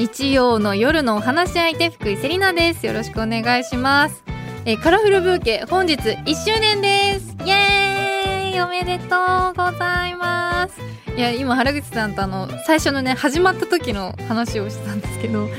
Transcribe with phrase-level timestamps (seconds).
[0.00, 2.86] 日曜の夜のお話し相手福井セリナです。
[2.86, 4.24] よろしくお願いします。
[4.64, 7.36] えカラフルブーケ本日1周年です。
[7.44, 8.60] イエーイ。
[8.62, 10.80] おめでとうございます。
[11.14, 15.50] いや今原口さんとあの最初のね始まった時の話をしてたんですけど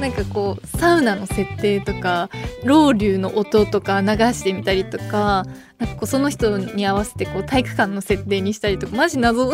[0.00, 2.30] なんかこうサウナの設定とか
[2.64, 5.44] ロウリュの音とか流してみたりとか
[5.78, 9.52] なんかこうその人に合わせてこう体育館の設定にしたりとかマジ謎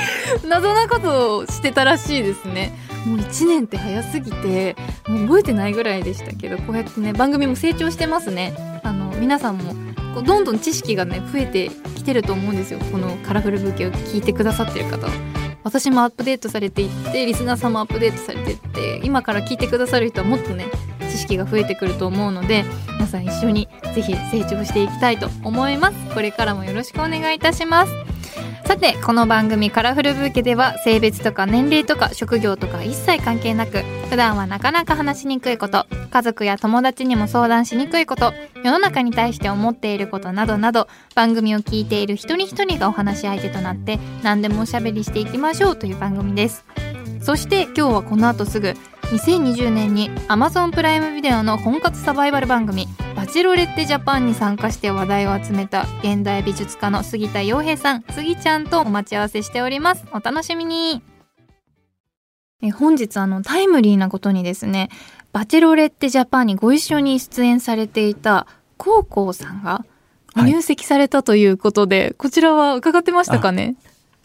[0.48, 2.72] 謎なことをしてたらしいですね。
[3.06, 8.54] もう1年って早すぎてもう覚えてないぐらいでしたけどこうやってね番組も成長してますね。
[8.82, 9.74] あの皆さんも
[10.14, 12.78] こうどんどん知識がね増えてきてると思うんですよ。
[12.90, 15.12] このカラフルブーケを聞いてくださってる方は。
[15.62, 20.66] 私もアップデートされていってリスナーさんもアップデートされていって今から聞いてくださる人はもっとね
[21.10, 26.14] 知識が増えてくると思うので皆さん一緒にぜひ成長していきたいと思います。
[26.14, 28.15] これからもよろしくお願いいたします。
[28.66, 46.64] さてこの番組「カラフルブーケ」では性別とか年齢とか職業とか一切関係なく普段はなかなか話しにくいこと家族や友達にも相談しにくいこと世の中に対して思っていることなどなど番組を聞いている一人一人がお話し相手となって何でもおしゃべりしていきましょうという番組です。
[47.20, 48.74] そして今日はこの後すぐ
[49.10, 52.86] 2020年に Amazon プライムビデオの婚活サバイバル番組
[53.16, 58.04] 「バチェロレッテジャパン」に参加して話題を集めた現代美術家の杉田洋平さん。
[58.10, 60.04] 杉ちゃんとお待ち合わせしております。
[60.12, 61.02] お楽しみに。
[62.62, 64.88] え本日あのタイムリーなことにですね
[65.32, 69.84] 「バチェロレッテジャパン」にご一緒に出演されていたコウコウさんが
[70.34, 70.50] はい。
[70.52, 73.76] 入籍されたということで、こちらは伺ってましたかね？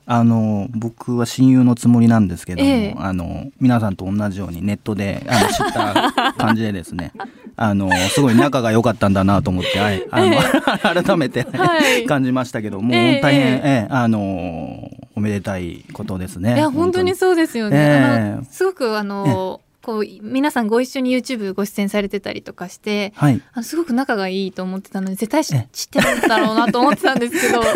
[0.05, 2.95] あの僕は親友のつもりなんですけども、ええ。
[2.97, 7.11] あの皆さんと同じようにネットであの知った感じでですね
[7.55, 10.37] あのすごい仲が良かったんだなと思って、はいあの
[11.03, 12.05] 改めて、はい。
[12.05, 13.61] 感じましたけどもうええ大変、ええ。
[13.63, 16.55] えあのおめでたいことですね。
[16.55, 18.33] いや本当にそうですよね、ええ。
[18.33, 23.41] あのすごくあの、こう皆さんご一緒に YouTube ご出演されてたりとかしてはい。
[23.53, 27.61] あのすごく仲がいいと思ってたので絶対知ってるんだろうなと思ってたんですけど。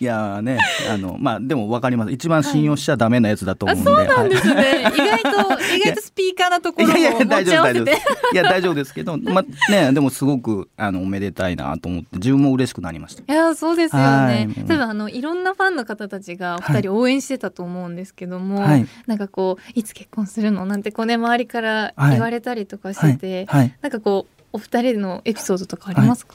[0.00, 0.58] いやーね
[0.90, 2.12] あのまあでも分かります。
[2.12, 4.64] 一番信用しちゃダメなやつだと思うんで、そうなんですはい。
[4.64, 5.30] ね、意外と
[5.74, 7.78] 意外とスピーカーなところもいやいや大持ち合わせて。
[7.80, 7.84] 丈夫大丈夫。
[7.84, 8.00] です
[8.32, 14.46] いや大丈夫ですけどまあねでもすごくあのおめでたいなと思って自分も嬉しくなりましたいやそうですよはい。
[14.46, 18.86] ね多分あのいろんなファンの方たちがお二人応援してたと思うんですけども、はい。
[19.06, 20.66] なんかこういつ結婚するの？
[20.66, 22.10] なんてこうね周りからはい。
[22.12, 23.74] 言われたりとかしてて、はい。
[23.80, 26.34] なんかこうお二人のエピソードとかありますか、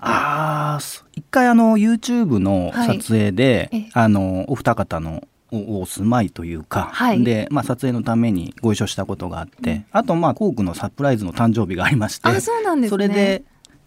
[0.00, 7.24] ああそ一回あの YouTube の撮影で、あのお二方のおお住まいというか、はい。
[7.24, 12.90] で、まあ、撮影のためにご一緒したことがあって、あとまあコークのサプライズの誕生日がありましてあそうなんですね。
[12.90, 13.42] それで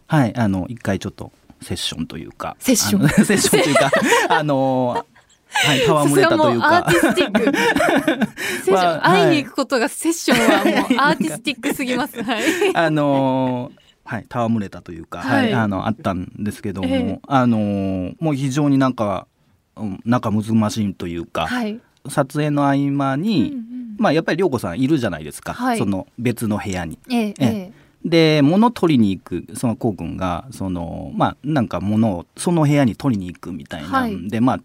[0.07, 1.31] はいあの一回ちょっと
[1.61, 3.07] セッションというかセッション。
[3.25, 3.91] セッションというか
[4.29, 5.05] あの
[5.53, 6.77] はい戯れたというか。
[6.77, 7.43] アーティスティック。
[7.43, 12.21] セッション、まあ会いに行くことがセッションはもう アーティスティックすぎます。
[12.21, 12.43] はい。
[12.73, 17.19] あのーはい、戯れたというか、ははいい、あの、あったんですけども、ええ。
[17.27, 19.27] あのーもう非常になんか、
[19.75, 23.95] うん仲むずましいというか、はい、撮影の合間に、うんうん。
[23.97, 25.77] まあやっぱり涼子さんいるじゃないですか、はい。
[25.77, 26.99] その別の部屋に。
[27.09, 27.71] えええ
[28.05, 34.59] で、物取りに行く、そのこうくんが、その、まあなんか物をその部屋に取りに行くみたいなんで、まあ、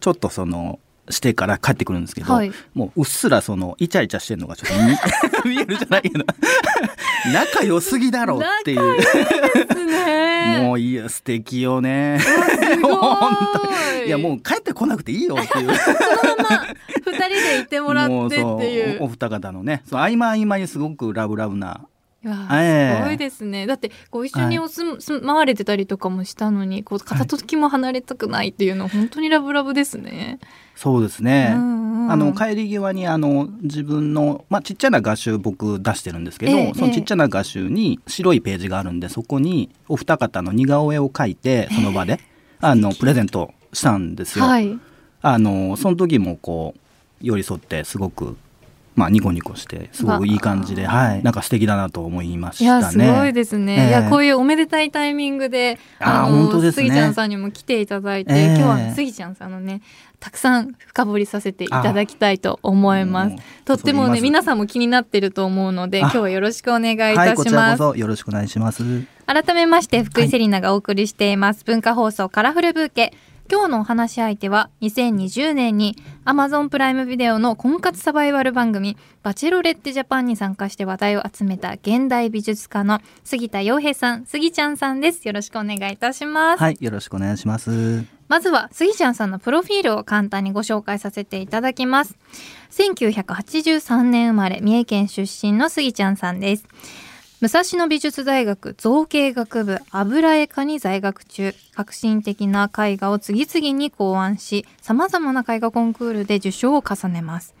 [0.00, 0.80] ちょっとその、
[1.10, 2.52] してから帰ってくるんですけど、はい。
[2.74, 4.78] もううっすらそのイチャイチャしてるのがちょっ
[5.42, 6.24] と見 見えるじゃないけど
[7.32, 8.96] 仲良すぎだろうっていう。
[8.96, 10.62] えですね。
[10.62, 12.18] もういや素敵よね。
[12.20, 12.94] すごい。
[12.94, 13.36] 本
[13.98, 15.74] 当いやもう帰ってこなくていいよっていう。
[15.76, 16.66] そのまま
[17.06, 18.38] 二人でいてもらってっていう。
[18.40, 21.86] もうそうおお二方のねその合間合間にすごくラブラブな
[22.22, 23.66] すごいですね。
[23.66, 30.38] だってご一緒にお住住まわれてたりとかもしたのにこう片時も離れたくないっていうのは本当にラブラブですね。
[30.76, 42.18] そうですね、うんうんあの帰り際にあの自分の、まあ、ちっちゃな画集僕出してるんですけど、ええそのちっちゃな画集に白いページがあるんでそこにお二方の似顔絵を描いてその場で、
[42.60, 44.44] あのプレゼントしたんですよ。
[44.44, 44.76] はい。
[45.22, 46.80] あのその時もこう
[47.20, 48.36] 寄り添ってすごく、
[48.96, 53.06] まあ、ニコニコしてすごくいい感じで、はい、なんか素敵だなと思いましいやたね。
[53.06, 53.88] すごいですね、ええ。
[53.88, 56.88] いやこういうおめでたいタイミングであーの本当ですね。
[56.88, 58.46] スギちゃんさんにも来ていただいて、ええ。
[58.56, 59.80] 今日はスギちゃんさんのね
[60.18, 63.36] たくさん深掘りさせていただきたいと思います。
[63.64, 66.00] とってもね皆さんも気になってると思うのであ。
[66.02, 68.82] 今日はよろしくお願いいたしはい、ます、こちらこそよろしくお願いします。
[69.26, 73.14] 改めまして福井セリナがお送りしています、文化放送カラフルブーケ
[73.50, 85.26] 今日のお話し相手は2020年に Amazon プライムビデオの婚活サバイバル番組バチェロレッテジャパンに参加して話題を集めた現代美術家の杉田洋平さん、杉ちゃんさんです。
[85.26, 86.62] よろしくお願いいたします。
[86.62, 88.04] はい、よろしくお願いします。
[88.28, 92.16] まずは杉ちゃんさんのプロフィールを簡単にご紹介させていただきます。
[92.70, 96.68] 1983年生まれ、三重県出身の杉ちゃんさんです。
[97.40, 107.54] 武蔵野美術大学造形学部油絵科に在学中、革新的な絵画を次々に考案し、様々な絵画コンクールで受賞を重ねます。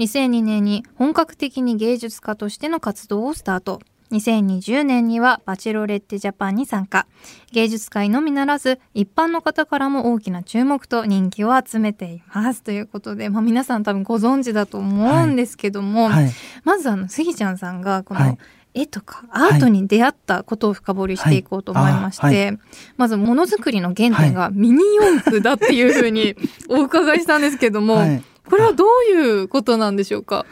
[0.00, 3.80] 2002年に本格的に芸術家としての活動をスタート。
[4.10, 7.06] 2020年にはバチェロレッテジャパンに参加。
[7.52, 12.64] 芸術界のみならず、一般の方からも大きな注目と人気を集めています。
[12.64, 16.32] ということで、まあ、皆さん多分ご存知だと思うんですけども、はいはい、
[16.64, 18.38] まずあの、スギちゃんさんがこの、はい
[18.74, 22.46] 絵とかアートに出会ったことを深掘りしていこうと思いまして、はい。
[22.46, 22.58] はい、
[22.96, 26.36] まずものづくりの原点がミニ四駆だっていうふうに
[26.68, 30.46] お伺いしたんですけども、はい、これはどういうことなんでしょうか？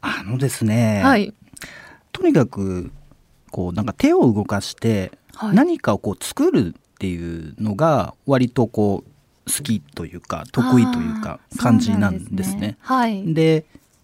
[0.00, 1.34] あのですね、はい、
[2.12, 2.92] とにかく
[3.50, 5.12] こうなんか手を動かして
[5.52, 9.10] 何かをこう作るっていうのが割とこう
[9.50, 12.60] 好きというか得意というか感じなんですね。
[12.60, 12.76] で、ね。
[12.80, 13.24] はい、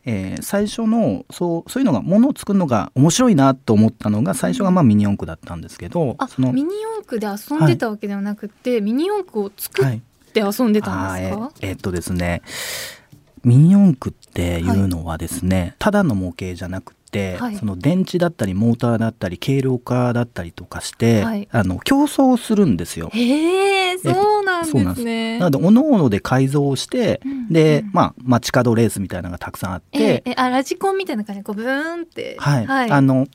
[0.07, 10.01] えー、最初のそうそういうのがものを作るのが面白いなと思ったのが最初がまあミニ四駆だったんですけどあそのミニ四駆で遊んでたわけではなくて、はい、ミニ四駆を作っ
[10.33, 12.43] て遊んでたんですか、はい、えー、えー、っとですね
[13.45, 17.04] ミニ四駆っていうのはですね、はい、ただの模型じゃなくて、
[17.39, 23.11] はい、その電池だったりモーターだったり軽量化だったりとかして、はい、あの競争するんですよ。
[23.13, 25.39] へえそうなんですね。
[25.39, 31.41] なのでおのおので改造して、うん、でまあ街角レースみたいなのがたくさんあって、えー、あラジコンみたいな感じ？
[31.41, 32.37] でこうブーンって。
[32.39, 33.27] はい、はい、あの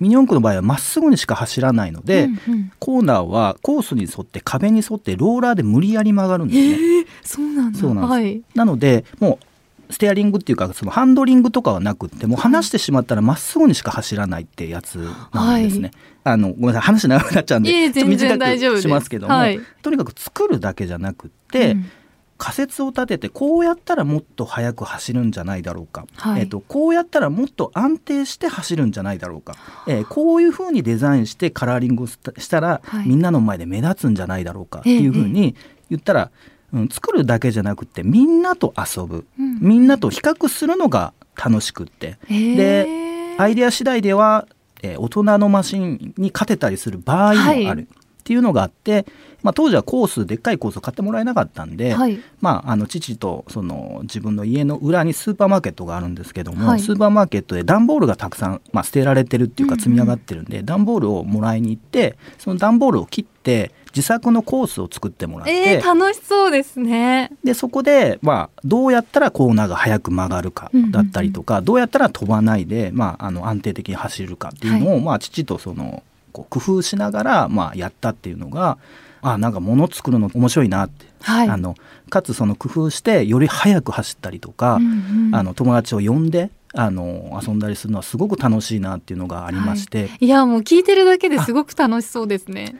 [0.00, 6.66] ミニ四駆の場合はまっすぐにしか走らないので、うんうん、コーナーはコースに沿って壁に沿ってローラーで無理やり曲がるんですね。
[6.66, 7.78] えー、そうなんだ。
[7.78, 8.10] そうなんです。
[8.10, 9.46] はい、なのでもう
[9.90, 14.96] ステアリングっていうかそのハンドリングとかはなくってもう離してしまったらまっすぐにしか走らないってやつ
[15.32, 15.90] なんですね。
[16.24, 21.90] はい、あのごめんなさい話長くなっちゃうんで短くしますけども、はい、とにかく作るだけじゃなくって、うん、
[22.38, 29.54] 仮説を立ててこうやったらもっと速く走るんじゃないだろうか、はい、えーと、こうやったらもっと安定して走るんじゃないだろうか、
[29.86, 35.54] えー、こういうふうにデザインしてカラーリングしたら、みんなの前で目立つんじゃないだろうかっていうふうに
[35.90, 44.46] 言ったら、えーうん、作るだけじゃなくてみんなと遊ぶ、うん、みんなと比較するのが楽しくって、でアイデア次第では、
[44.82, 47.66] えー、大人のマシンに勝てたりする場合もある。
[47.66, 47.86] はい。
[48.24, 49.04] っていうのがあって、
[49.42, 67.30] まあ、当時はコースでっかいコースを買ってもらえなかったんで、はい、まあ、あの父とその自分の家の裏にスーパーマーケットがあるんですけども、はい、スーパーマーケットで段ボールがたくさん、まあ、捨てられてるっていうか積み上がってるんで、うんうん、段ボールをもらいに行ってその段ボールを切って自作のコースを作ってもらって、えー、楽しそうですね。
[67.44, 76.02] でそこで、まあ、どうやったらコーナーが早く曲がるかだったりとか、うんうんうん、どうやったら飛ばないで、まあ、あの安定的に走るかっていうのを、はい、まあ、父とその
[76.32, 78.78] こう工夫しながら、まあ、やったっていうのが
[79.22, 81.76] あなんか物作るの面白いなって、はい、あの
[82.10, 92.76] かつその工夫してより速く走ったりとか、うんうん、あの友達を呼んであの遊んだりするのはすごく楽しいなっていうのがありまして、はい、いやもう聞いてるだけですごく楽しそうですね。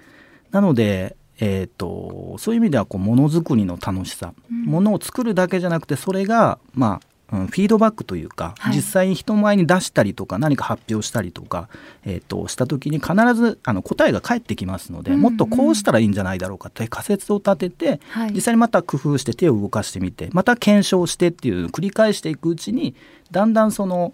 [0.54, 7.00] なので、えーと、そういう意味ではこうものづくりの楽しさ、うん、ものを作るだけじゃなくてそれが、ま
[7.32, 11.68] あ、うん、フィードバックというか、はい、実際に人前に出したりとか何か発表したりとか、
[12.04, 22.94] えーと、した時に必ずあの答えが返ってきますので、うんうん、もっとこうしたらいいんじゃないだろうかって仮説を立てて、はい、実際にまた工夫して手を動かしてみてまた検証してっていう繰り返していくうちに
[23.32, 24.12] だんだんその、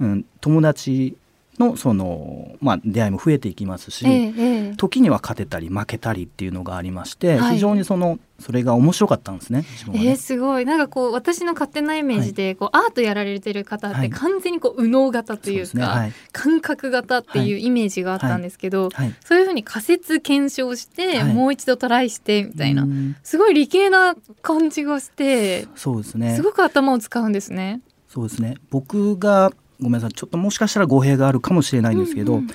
[0.00, 1.16] うん、友達
[1.60, 9.60] のその、まあ、出会いも増えていきますし、ええ、時には勝てたり負けたりっていうのがありまして、はい、非常にそのそれが面白かったんですね。
[9.60, 9.66] ね。
[9.94, 10.66] えー、すごい。
[10.66, 18.90] なんかこう私の勝手なイメージで、はい、こうアートやられてる方って完全にこう右脳型というか、はい、感覚型っていうイメージがあったんですけど、
[19.24, 22.86] そういうふうに仮説検証して、もう一度トライしてみたいな
[23.22, 26.36] すごい理系な感じがしてそうですね。
[26.36, 27.80] すごく頭を使うんですね。
[28.08, 28.56] そうですね。
[28.70, 30.12] 僕がごめんなさい。
[30.12, 32.48] ちょっともしかしたら語弊があるかもしれないんですけど、うんうん、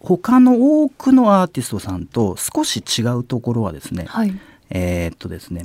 [0.00, 4.32] 他の多くのアーティストさんと少し違うところはですね、はい、
[4.70, 5.64] えー、っとですね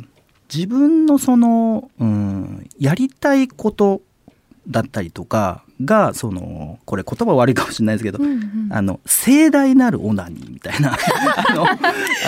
[0.53, 4.01] 自分のその、うん、やりたいこと
[4.67, 10.95] だったりとかがそのこれ言葉悪いかもしれないですけど、うんうん、あの盛大なるオナニーみたいな。
[10.95, 11.75] あのあ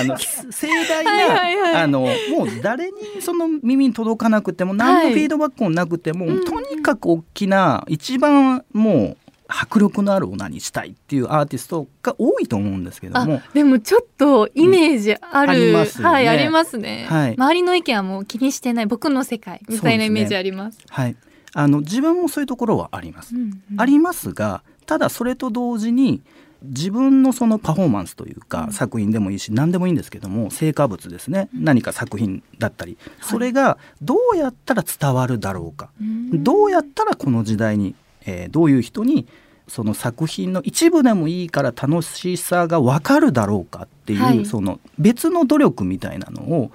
[0.03, 13.41] の盛大な、はいはい、あのもう誰にその耳に届かなくても何のフィードバックもなくても、はい、とにかく大きな一番もう迫力のあるオナにしたいっていうアーティストが多いと思うんですけども。
[13.53, 15.89] でもちょっとイメージある、うん、あね。
[16.03, 21.15] はいありますね、はい、周りの意見はもう気にしてない僕の世界みたいなイメージあります、ね、はい
[21.59, 26.21] あの自分もそういうところはあります、うんうん、ありますがただそれと同時に
[26.61, 35.89] 自分のそのパフォーマンスというか、うん、作品でもいいし何でもいいんですけども成果物ですね、何か作品だったり、それがどうやったら伝わるだろうか、
[36.33, 37.95] どうやったらこの時代に、
[38.25, 39.27] えー、どういう人に
[39.67, 46.71] その作品の一部でもいいから楽しさが分かるだろうかっていう、はい、その別の努力みたいなのを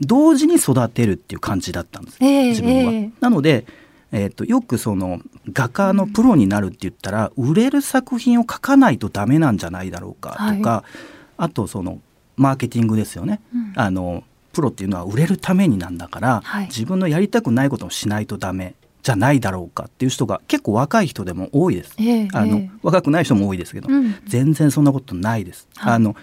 [0.00, 2.92] 同時に育てるっていう感じだったんです、えー、自分は。
[2.92, 3.66] えー、なので
[4.12, 5.20] えーと、よくその
[5.52, 10.90] 画家のプロになるって言ったら、売れる作品を描かないとダメなんじゃないだろうかとか、はい、
[11.36, 12.00] あとその
[12.36, 21.94] マーケティングですよね、うん、あのプロっていうのは売れるためになんだから、はい、自分のやりたくないことをしないとダメじゃないだろうかっていう人が結構若い人でも多いです。
[21.98, 25.68] えー、あの、えー、若くない人も多いですけど、うん、全然そんなことないです。
[25.76, 26.16] はい、あの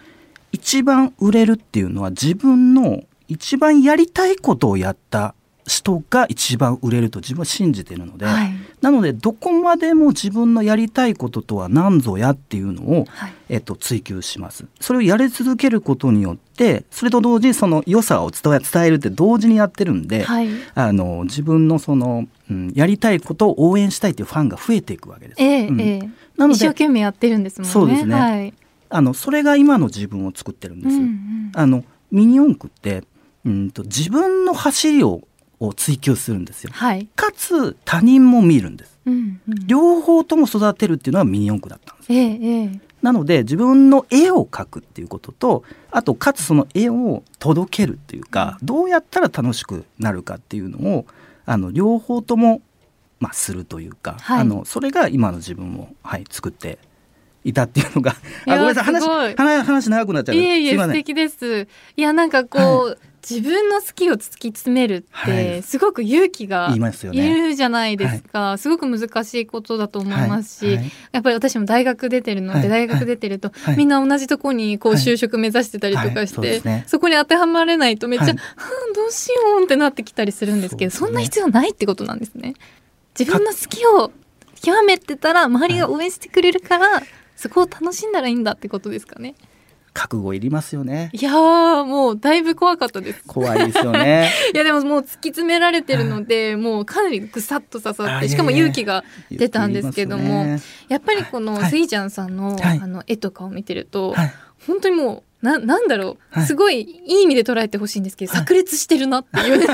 [0.52, 5.34] 一番売れるっていうのは自分の一番やりたいことをやった
[5.68, 14.66] 人が一番売れると自分は信じているので、はい、なのでどこまでも自分のやりたいこととは何ぞやっていうのを、はい、えっと、追求します。
[14.80, 25.42] それをやり続けることによってそれと同時にその良さを伝えるって同時にやってるんで、はい、あの自分のその、うん、やりたいことを応援したいっていうファンが増えていくわけです。
[25.42, 27.74] えーうん、えー、なので一生懸命やってるんですもんね。
[27.74, 28.54] そうですね、はい、
[28.90, 30.96] あのそれが今の自分を作ってるんです。
[30.96, 33.04] うんうん、あのミニ四駆って
[33.46, 35.28] うんと自分の走りを
[35.60, 39.42] を追求するんですよ、はい、かつ他人も見るんです、うん。
[39.48, 51.06] うん、両方とも育てるっていうのはミニ四駆だったんです、ええ、なので自分の絵を描くっていうこととあとかつその絵を届けるっていうか、うん、どうやったら楽しくなるかっていうのを
[51.46, 52.62] あの両方とも、
[53.20, 56.80] まあ、するというか、はい、あのそれが今の自分を、はい、作って
[57.44, 58.16] いたっていうのが
[58.48, 58.84] あごめんなさい
[59.36, 60.36] 話話長くなっちゃう。
[60.36, 61.68] いえいえ素敵です。
[61.96, 78.36] いやなんかこう、はい自分の好きを突き詰めるってすごく勇気がいるじゃないですか、はい、すごく難しいことだと思いますし、はい、やっぱり私も大学出てるので、大学出てると、みんな同じとこにこう就職目指してたりとかして、そね、そこに当てはまれないとめっちゃ、はあ、
[78.94, 82.54] どうしようってなってきたりするんですけどそんな必要ないってことなんですね。
[83.18, 84.12] 自分の好きを
[84.62, 87.02] 極めてたら周りが応援してくれるから、
[87.36, 89.34] そこを楽しんだらいいんだってことですかね。
[89.96, 91.10] 覚悟いりますよね。
[91.14, 93.24] いやもうだいぶ怖かったです。
[93.26, 94.30] 怖いですよね。
[94.54, 104.34] いやでももう突き詰められてるのでもうかなりぐさっと刺さってしかも勇気が出たんですけども、ね、やっぱりこのスイちゃんさんの,、あの絵とかを見てると、はい、
[104.68, 109.60] 本当にもうななんだろう、はい、すごいいい意味で捉えてほしいんですけど、はい、炸裂してるなっていう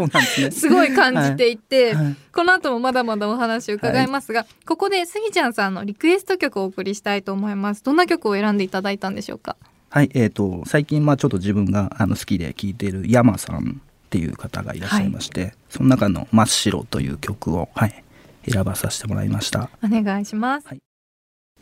[0.00, 7.84] のがすごい感じていて、はい、この後もまだまだお話を伺いますが、ここでスギちゃんさんのリクエスト曲をお送りしたいと思います。
[7.84, 9.56] どんな曲を選んでいただいたんでしょうか？
[9.90, 18.02] はいえーと、最近まあちょっと自分があの好きで聴いている山さんっていう方がいらっしゃいまして、その中の「真っ白」という曲を、はい、
[18.50, 19.70] 選ばさせてもらいました。
[19.84, 20.91] お願いします、はい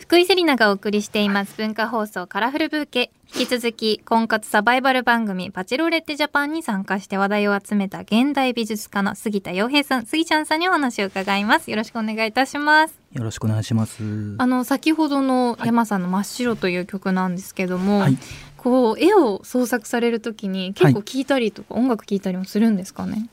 [0.00, 3.12] 福井セリナがお送りしています文化放送カラフルブーケ。
[3.32, 11.70] 引き続き婚活サバイバル番組バチロレッテジャパンに参加して話題を集めた現代美術家の杉田洋平さん杉ちゃんさんにお話を伺います。
[11.70, 12.98] よろしくお願いいたします。
[13.12, 14.02] よろしくお願いします。
[14.38, 18.18] あの先ほどの山さんの真っ白という曲なんですけども、はい、
[18.56, 23.28] こう絵を創作されるときに結構聞いたりとか、音楽聞いたりもするんですかね？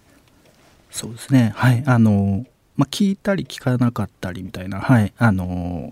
[0.92, 1.54] そうですね。
[1.56, 1.82] はい。
[1.88, 2.46] あの
[2.78, 5.92] まあ、聞いたり聞かなかったりみたいな、はい、あの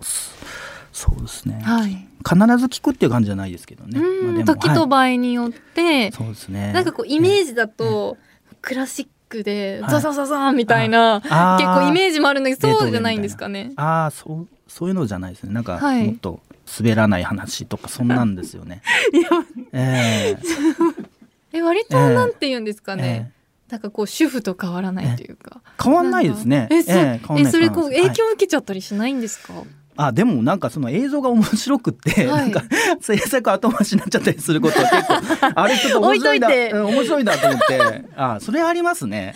[0.94, 4.00] そうですね、はい、必ず聞くっていう感じじゃないですけどね。
[4.00, 6.72] まあ、時と場合によって、はい、そうですね。
[6.72, 8.18] なんかこうイメージだと、
[8.62, 13.74] クラシックでザザザザみたいな、はい、結構イメージもあるんだけどそうじゃないんですかね。
[13.76, 15.54] ああそうそういうのじゃないですね。
[15.54, 16.40] なんか、もっと
[16.80, 18.82] 滑らない話とかそんなんですよね。
[19.14, 19.30] いや、
[19.74, 21.06] えー、
[21.54, 23.30] え 割となんて言うんですかね。
[23.30, 23.35] えー
[23.70, 25.62] なんかこう主婦と変わらないというか。
[25.82, 26.68] 変わんないですね。
[26.70, 29.66] えそ,、ええそれこう影響を受けちゃったりしないんですか、はい、
[29.98, 32.64] あでもなんかその映像が面白くて、はい、なんか
[33.02, 38.06] 制作後回しになっちゃったりすることは結構あれちょっと面白いな面白いなと思って。
[38.16, 39.34] あそれありますね。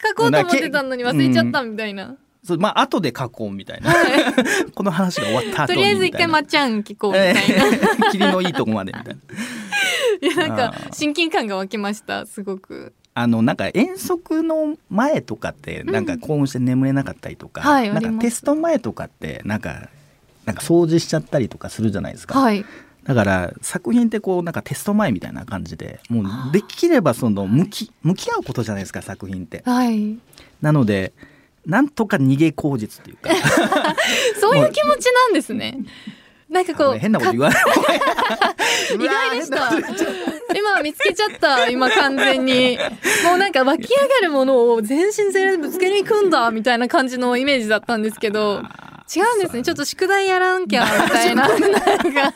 [0.00, 4.24] 書こうと思ってたのに忘れちゃったみたいな、そうまあ後で書こうみたいな、はい、
[4.74, 9.20] この話が終わったとりあえず一回まっちゃん聞こうみたいな、えー、 霧のいいとこまでみたいな。
[10.20, 19.88] いやなんか親近感が湧きましたすごくあのなんか遠足の前とかってなんか興奮して眠れなかったりとか、うん、なんかテスト前とかってなんか
[20.44, 22.38] なんか掃除しちゃったりとかするじゃないですか。
[22.38, 22.64] はい
[23.02, 29.62] だから作品ってこうなんかテスト前みたいな感じでもうできればその向き向き合うことじゃないですか作品って。
[29.64, 30.18] はい、
[30.60, 31.14] なので
[31.64, 33.30] なんとか逃げ口実というか
[34.38, 35.78] そういう気持ちなんですね。
[36.48, 37.62] なんかこう変なこと言わない。
[38.94, 39.70] 意外でした。
[40.56, 42.78] 今見つけちゃった今完全に。
[43.24, 48.62] もうなんか湧き上がるものを全身全霊でぶつけに行くんだみたいな感じのイメージだったんですけど
[49.14, 49.62] 違うんですね。
[49.62, 51.48] ちょっと宿題やらんきゃみたいな。
[51.48, 52.34] なんか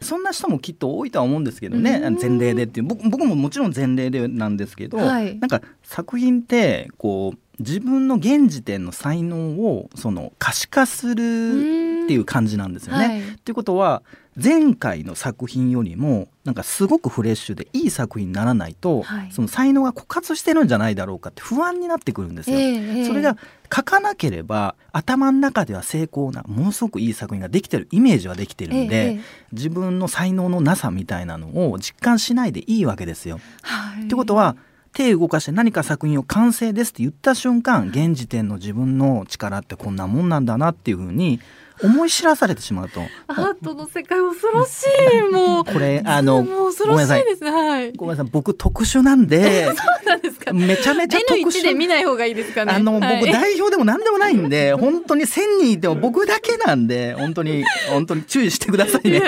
[0.00, 2.00] そんな人もきっと多いとは思うんですけどね。
[2.20, 2.86] 前例でっていう。
[2.86, 13.06] 僕僕ももちろん前例でなんですけど、はい、なんか作品ってこう自分の現時点の才能をその可視化するっていう感じなんですよね。
[13.06, 14.02] はい、っていうことは
[14.42, 22.58] 前回の作品よりもなんかすごくフレッシュでいい作品にならないと、はい、その才能が枯渇してるんじゃないだろうかって不安になってくるんですよ。
[22.58, 23.36] えー、それが
[23.74, 29.20] 書かなければ頭の中では成功なものすごくいい作品ができてるイメージはできてるんで、えー、
[29.52, 33.40] 自分の才能のなさみたいなのを実感しないでいいわけですよ。
[33.62, 34.56] はい、ってことは
[34.98, 41.38] 手動かして何か作品を完成ですって言った瞬間現時点の自分の力ってこんなもんなんだなっていうふうに
[41.82, 43.02] 思い知らされてしまうと。
[43.26, 45.64] アートの世界恐ろしいもう。
[45.70, 47.44] これあのもう恐ろしいです。
[47.44, 47.92] ねはい。
[47.92, 48.30] ごめんなさい。
[48.32, 50.52] 僕特殊なんで そうなんですか。
[50.52, 51.62] めちゃめちゃ特殊。
[51.62, 52.72] で見ない方がいいですかね。
[52.72, 59.22] あの、はい、僕代表でも何でもないんで本当に千人いても僕だけなんで本当に本当に注意してくださいね。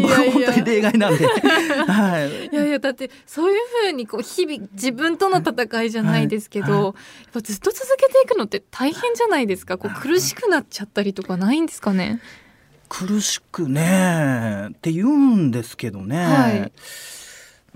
[0.00, 1.26] 僕本当に例外なんで。
[1.26, 2.46] はい。
[2.46, 6.72] いやいやだってそういうふうにこう日々自分との戦いじゃないですけど、はい。
[6.72, 6.94] はい、やっ
[7.32, 9.78] ぱずっと続けていくのって大変じゃないですか。
[9.78, 11.93] こう苦しくなっちゃったりとかないんですかね
[12.88, 16.72] 苦しくねって言うんですけどね、はい、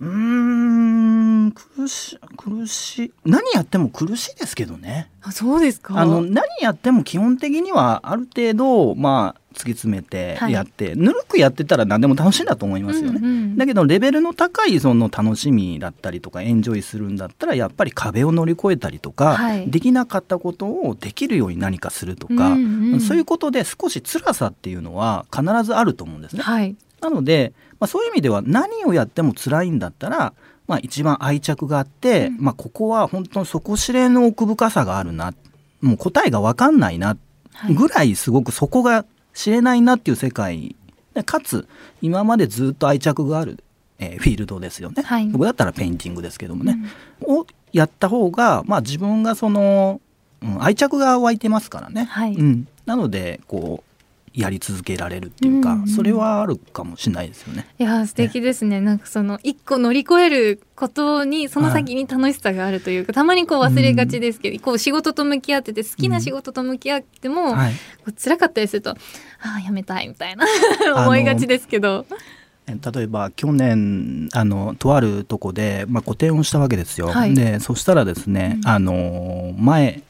[0.01, 3.13] うん苦し苦しい。
[3.25, 5.11] 何やっても苦しいですけどね。
[5.23, 5.99] あそうですか？
[5.99, 26.43] あの何やっても基本的にはある程度まあ突き詰めてやって、はい、ぬるくやってたら何でも楽しいんだと思いますよね、うんうん、だけどレベルの高いその楽しみだったりとかエンジョイするんだったらやっぱり壁を乗り越えたりとか、はい、できなかったことをできるように何かするとか、うんうん、そういうことで少し辛さっていうのは必ずあると思うんですね。
[26.43, 30.33] はい、なので、まあ、そういう意味では何をやっても辛いんだったら
[30.69, 35.33] まあ、一番愛着があって、うん、まあ、ここは本当に底知れぬ奥深さがあるな。
[35.81, 37.17] もう答えが分かんないな
[37.75, 39.05] ぐらいすごくそこが
[39.35, 40.75] 知れないなっていう世界。
[41.25, 41.67] かつ
[42.01, 43.63] 今までずっと愛着がある、
[43.99, 46.79] えー、フィールドですよね、はい、僕だったらペインティングですけどもね、
[47.27, 50.01] うん、をやった方が、まあ、自分がその、
[50.43, 53.88] うん、愛着が湧いてますからね、はい、うん、なのでこう
[54.39, 57.67] やり続けられるっていうか、うんうん、それはあるかもしれないですよね。
[57.79, 58.81] いや素敵ですね。
[58.81, 68.95] ねなんかその一個乗り越えることにその先に楽しさがあるというか、はい、たまにこう忘れがちですけど、うん、こう仕事と向き合ってて好きな仕事と向き合っても、うんはい、こう辛かったりするとあ
[69.57, 70.47] あやめたいみたいな
[71.03, 72.07] 思いがちですけど。
[72.69, 77.09] 例えば去年あのとあるとこで、まあ、個展をしたわけですよ。
[77.09, 80.03] はい、でそしたらですね、うん、あの前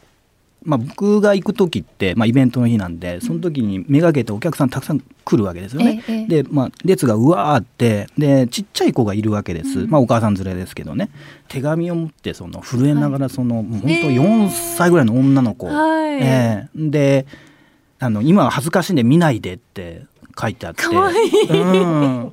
[0.68, 6.04] まあ、僕が行く時って、まあ、イベントの日なんでその時にめがけてお客さんたくさん来るわけですよね。
[6.06, 11.08] ええ、で、まあ、列がうわーってでちっちゃい子がいるわけです、うん、まあ、お母さん連れですけどね。
[11.48, 17.26] 手紙を持ってその震えながらその、はい、本当4歳ぐらいの女の子、はい、えー、で
[17.98, 20.04] あの今は恥ずかしいんで見ないでって
[20.40, 20.84] 書いてあって。
[20.84, 22.32] かわいい、うん、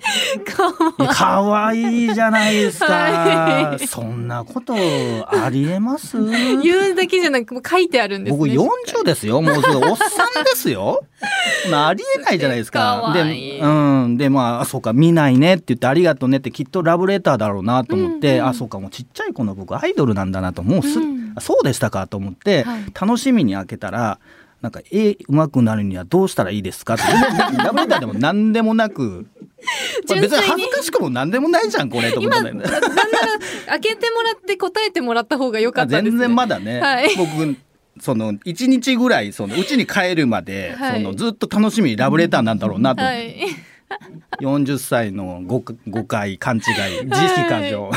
[1.10, 6.18] かわいいじゃないですか、はい、そんなことありえます？
[6.62, 9.41] 言うだけじゃなく書いてあるんです、ね、僕40ですよ。
[9.41, 11.04] もうおっさんですよ。
[11.74, 13.12] ありえないじゃないですか。
[13.13, 13.68] で,、う
[14.08, 24.20] ん、でまあそうか見ないねって言ってありがとうねってきっとラブレターだろうなと思って、うんうん、あそうかもうちっちゃい子の僕アイドルなんだなともうす、うん、そうでしたかと思って、はい、楽しみに開けたら
[24.65, 27.04] なんか絵うまくなるにはどうしたらいいですかって。
[27.56, 29.28] ラブレターでも何でもなく。
[30.10, 37.56] 別に恥ずかしくも何でもないじゃんこれと思った開けてもらって答えてもらった方が良かったです、ね、全然まだね、はい、僕
[37.99, 43.36] その1日ぐらいその家に帰るまで、はい、そのずっと楽しみにラブレターなんだろうなと、はい、
[44.39, 45.63] 40歳の誤
[46.06, 47.89] 解勘違い自意識感情。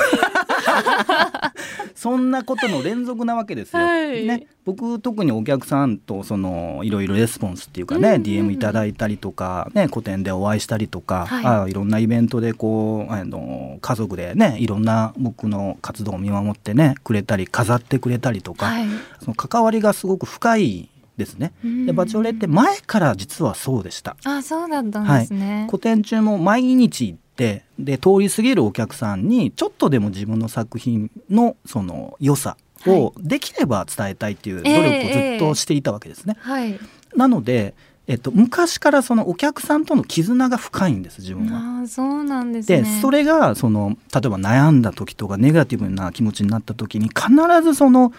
[1.95, 3.83] そんなことの連続なわけですよ。
[3.83, 18.87] はい、ね、僕特にお客さんとそのいろいろレスポンスっていうかね、うんうん、DM いただいたりとか、ね、個展でお会いしたりとか、はい、あいろんなイベントでこうあの家族でねいろんな僕の活動を見守ってねくれたり飾ってくれたりとか、はい、
[19.21, 21.53] その関わりがすごく深いですね。
[21.85, 24.17] でバチョレって前から実はそうでした。
[24.25, 25.61] あそうだったんですね。
[25.63, 36.37] はい、個展中も毎日ってで通り過ぎるお客さんにちょっとでも自分の作品のその良さをできれば伝えたいっていう努力をずっとしていたわけですね。
[36.41, 36.79] はい、
[37.15, 37.75] なので
[38.09, 41.83] えっと、昔からそのお客さんとの絆が深いんです自分は。
[41.83, 47.29] あそうなんです、ね、でそれがその例えば悩んだ時とかネガティブな気持ちになった時に必
[47.63, 48.15] ずその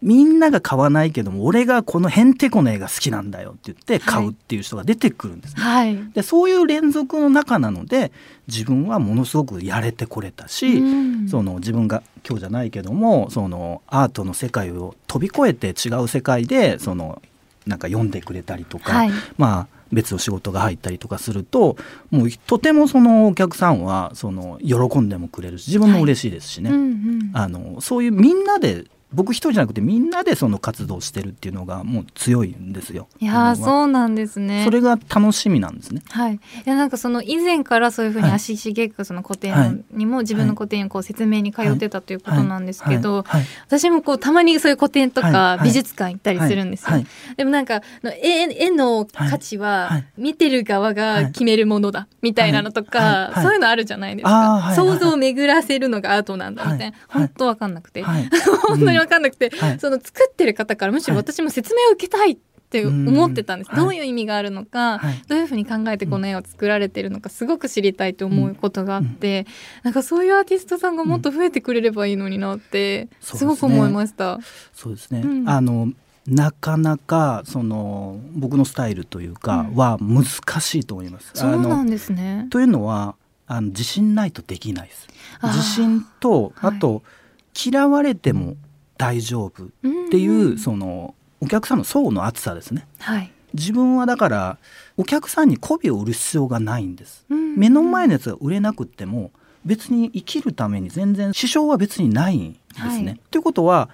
[0.00, 5.62] みんなが買わないけども俺がこのへんてこの絵が好きなんだよって言って買うっていう人が出てくるんですね。
[5.62, 8.12] はい、でそういう連続の中なので
[8.46, 10.84] 自分はものすごくやれてこれたし、う
[11.24, 17.20] ん、その自分が今日じゃないけどもそのアートの世界を飛び越えて違う世界でその
[17.66, 21.76] なんか読んでくれたりとか、はい、まあ別の仕事が入ったりとかすると
[22.10, 26.78] もうとてもそのお客さんはその喜んでもくれるし自分も嬉しいですしね、はい。
[26.78, 33.08] うんうん、あのそういうみんなで僕一人じゃなくてみんなでその活動してるっていうのがもう強いんですよ。
[33.20, 34.64] いやそうなんですね。
[34.64, 36.02] それが楽しみなんですね。
[36.10, 36.34] はい。
[36.34, 43.24] いやなんかその以前からそういうふうに足しげくその古典にも自分の古典をこう説明に通ってたということなんですけど、
[43.66, 46.98] 私もこうたまにそういう古典とか美術館行ったりするんですよ。
[47.36, 47.82] でもなんか
[48.22, 54.74] 絵絵の価値は見てる側が決めるものだみたいなのとか、そういうのあるじゃないですか。
[54.76, 62.36] 想像を巡らせる思がアートなんだみたいな、本当わかんなくて、本当に分かんなくて、はい、その作ってる方からむしろ私も説明を受けたいっ
[62.70, 69.46] て思ってたんです、どういう意味があるのか、はい、どういうふうに考えてこの絵を作られてるのかすごく知りたいと思うことがあって、
[69.78, 74.38] うん、なんかそういうアーティストさんがもっと増えてくれればいいのになってすごく思いました。
[74.74, 75.92] そうですね、うん、あの
[76.26, 80.24] なかなかその僕のスタイルというかは難
[80.60, 81.30] しいと思います。
[81.32, 82.48] そうなんですね。
[82.50, 85.08] というのはあの自信ないとできないです。
[85.42, 88.56] 自信とあと、はい、嫌われても
[88.98, 89.68] 大丈夫っ
[90.10, 94.58] ていう、うんうん、そのお客さんの層の厚さですね、はい、自分はだから
[94.96, 99.30] お客さんに媚びを売る必要がないんです、うんうん、目の前のやつが売れなくっても
[99.64, 103.06] 別に生きるために全然支障は別にないんですね。
[103.06, 103.88] はい、ということは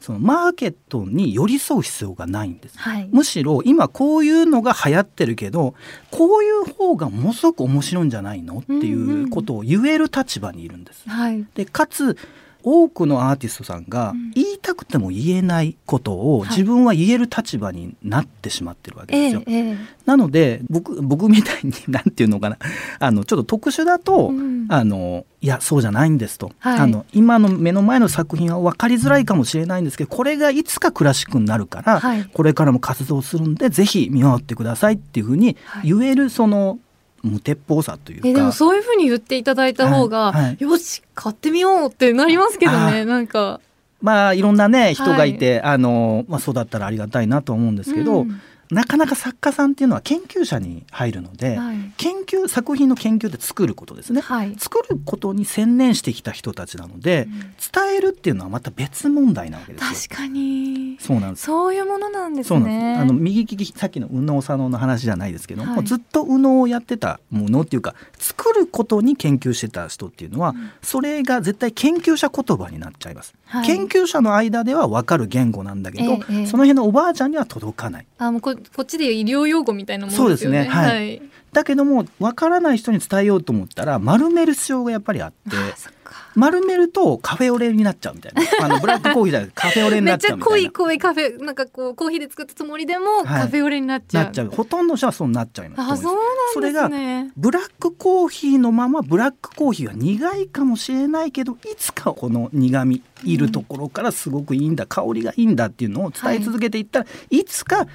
[0.00, 5.74] そのマーケットに寄り添う必要がないんです、はい、むしろ今こういうのが流行ってるけど
[6.10, 8.60] こういう方がものすごく面白いんじゃないの？
[8.60, 11.06] っていうことを言える立場にいるんです。
[11.08, 12.16] はい、でかつ
[12.62, 19.42] 多くのアーティストさんが言いたくても言えないことを自分は言える立場になってしまってるわけですよ。
[19.46, 22.56] はいなので僕僕みたいに 何て言うのかな。
[22.98, 36.78] あのちょっと特殊だと、うん、あのいやそうじゃないんですと、はい、あの今の目の前の作品は分かりづらいかもしれないんですけどこれがいつかクラシックになるから、はい、これからも活動するんでぜひ見守ってくださいっていうふうに言えるその
[37.22, 38.28] 無鉄砲さというか。
[38.28, 43.60] えでもそういうふうに言っていただいた方が、はいはい、よし買ってみようってなりますけどねなんか。
[44.00, 60.10] まあいろんなね人がいて、はい、あのまあ、そうだったらありがたいなと思うんですけど、うんなかなか作家さんっていうのは研究者に入るので、はい、研究作品の研究って作ることですね、はい、作ることに専念してきた人たちなので、うん、伝えるっていうのはまた別問題なわけですよ。
[60.10, 60.96] 確かに。
[61.00, 61.46] そうなんです。
[61.46, 62.96] そういうものなんですね。
[62.96, 78.06] あの右利きさっきの右脳左脳の話じゃないですけども、はい、ずっと右脳をやってたものっていうか作ることに研究してた人っていうのは、うん、それが絶対研究者言葉になっちゃいます、研究者の間では分かる言語なんだけど、ええ、その辺のおばあちゃんには届かない。
[78.18, 80.58] あもうここっちで医療用語みたいなものですよね。
[80.58, 81.22] そうですね、はい、はい。
[81.52, 85.56] だけども分からない人に伝えようと思ったら丸める必要がやっぱりあって
[86.36, 88.42] 丸めるとカフェオレになっちゃうみたいな。
[88.64, 90.56] あのブラックコーヒーじゃなくてカフェオレになっちゃうみたいな。
[90.56, 94.50] めっちゃ濃い濃いカフェなんかこうコーヒーで作ったつもりでも、カフェオレになっちゃう、なっちゃう。
[94.50, 95.92] ほとんどの人はそうなっちゃいます。
[95.92, 96.52] あそうなんですね。
[96.54, 96.88] それが
[97.36, 107.86] ブラックコーヒーのままブラックコーヒーは苦いかもしれないけどいつかこの苦味いるところからすごくいいんだ、うん、香りがいいんだっていうのを伝え続けていったら、はい、いつか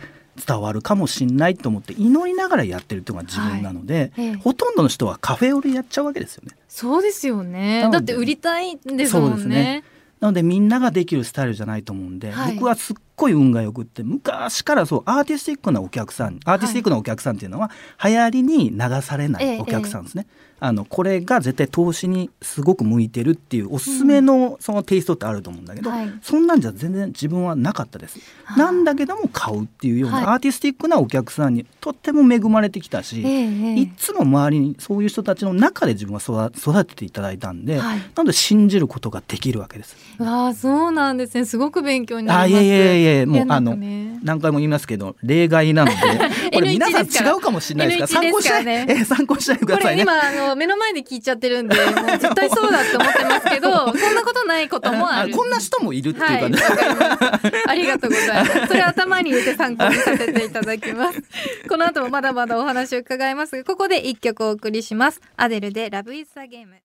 [0.45, 6.55] 伝わるかもしれないと思って祈りながらやってるっていうのが自分なので、はい、ほとんどの人はカフェオレやっちゃうわけですよね。
[6.67, 7.87] そうですよね。
[7.91, 9.83] だって売りたいんですもんね。
[10.19, 20.25] なのでみんなができるスタイルじゃないと思うんで、はい、僕はすっごい運がよくって昔からそうアーティスティックなお客さんアーティスティックなお客さんっていうのは、はい、流行りに流されないお客さんですね。
[20.29, 28.19] ええあのこれが絶対投資にすごく向いてるっていうおすすめのそのテイストってあると思うんだけど、うんはい、そんなんじゃ全然自分はなかったです。
[28.57, 39.95] なんだけども買うっていうようなアーティスティックなお客さんにとっても恵まれてきたし、はい、いつも周りにそういう人たちの中で自分は育てていただいたんで、はい、なので信じることができるわけです。
[40.19, 41.45] あそうなんですね。
[41.45, 42.61] すごく勉強になります。
[42.61, 43.75] あいやいやいやもうあの
[44.23, 45.97] 何回も言いますけど例外なので
[46.53, 50.03] これ皆さん違うかもしれないですから参考しない、ね、え参考しないでくださいね。
[50.03, 55.35] 今あの目の前で聞いちゃってるんで、もう絶対そうだって思ってますけど、そんなことないこともある。
[55.35, 56.57] こんな人もいるっていうかね。
[56.57, 58.67] はい、ありがとうございます。
[58.67, 61.21] それ頭に入れて参考にさせていただきます。
[61.67, 65.21] この後もまだまだお話を伺いますが、ここで一曲お送りします。
[65.37, 66.75] アデルでラブイズザゲーム。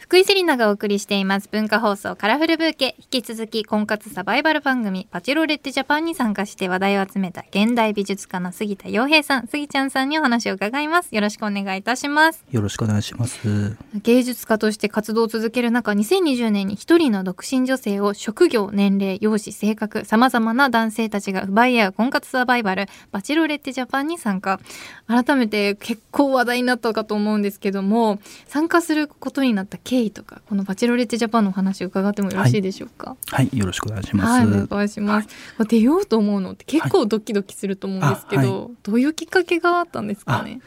[0.00, 2.94] 福井セリナがお送りしています文化放送カラフルブーケ。
[2.98, 11.14] 引き続き婚活サバイバル番組バチロレッテジャパンに参加して話題を集めた現代美術家の杉田洋平さん杉ちゃんさんにお話を伺います。
[11.14, 12.44] よろしくお願いいたします。
[12.50, 13.76] よろしくお願いします。
[14.02, 24.60] 芸術家として活動を続ける中2020年に一人の独身女性を職業年齢容姿性格さまざまな男性たちが奪い合う婚活サバイバルバチロレッテジャパンに参加。
[25.08, 40.60] 改めて結構話題になったかと思うんですけども参加することになった経緯とかこのバチロレッテジャパンの話を伺ってもよろしいでしょうか、はい、はい、よろしくお願いします、はい、お願いします、はい、出ようと思うのって結構ドキドキすると思うんですけど、どういうきっかけがあったんですかね？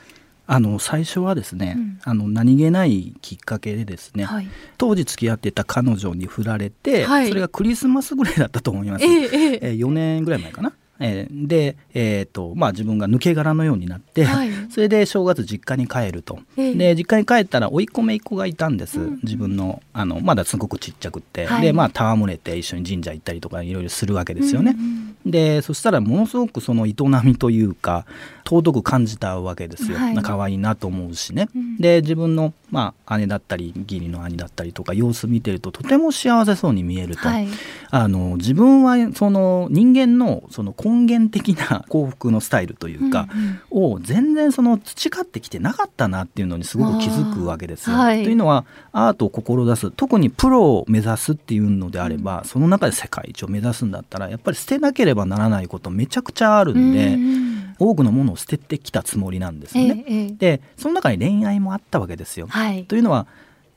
[0.48, 4.48] あの最初はですね、うん、あの何気ないきっかけでですね、はい、
[4.80, 24.76] 当時付き合ってた彼女に振られて、はい、それがクリスマスぐらいだったと思います、えー、えー、4年ぐらい前かなえー、で、えーとまあ、自分が抜け殻のようになって、はい、 それで正月実家に帰ると、えー、で実家に帰ったら甥っ子姪っ子がいたんです、うん、自分のあのまだすごくちっちゃくって、はい、でまあ戯れて一緒に神社行ったりとかいろいろするわけですよね。
[24.78, 28.06] うんうん、でそしたらものすごくその営みというか
[28.46, 31.48] 尊く感じたわけですよ、はい、可愛いなと思うしね。
[31.56, 37.48] うん、で自分の、まあ、姉だったり義理の兄だったりとか様子見てるととても幸せそうに見えると、はい、
[37.90, 43.28] あの自分はその人間のその根源的な幸福のスタイルというか、
[43.72, 47.98] うんうん、を全然その培ってきてなかったなっていうのにすごく気づくわけですよ。
[47.98, 57.51] はい、というのはアートを志す特にプロを目指すっていうのであれば、うん、その中で世界一を目指すんだったらやっぱり捨てなければならないことめちゃくちゃあるんで、うんうん、
[57.82, 60.06] 多くのものを捨ててきたつもりなんですよね。
[60.08, 62.48] ええ、でその中に恋愛もあったわけですよ。
[62.48, 63.28] はい、というのは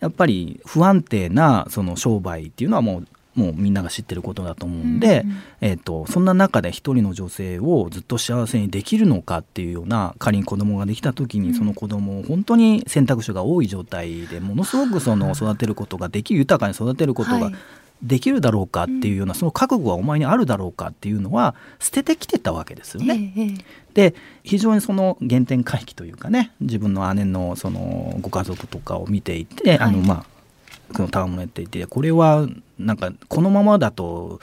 [0.00, 17.50] やっぱり不安定なその商売っていうのはもうもうみんなが知ってることだと思うんで、うんうん、えーと、そんな中で一人の女性をずっと幸せにできるのかっていうような仮に子供ができた時にその子供を本当に選択肢が多い状態でものすごくその 育てることができる豊かに育てることが
[18.02, 23.64] できるだろうかっていうようなその覚悟はお前にあるだろうかっていうのは捨ててきてたわけですよね。
[23.94, 30.34] で非常にその原点回帰というかね自分の姉のそのご家族とかを見ていて、はい、あのまあ
[30.94, 32.46] その戯れていてこれは
[32.78, 34.40] なんかこのままだと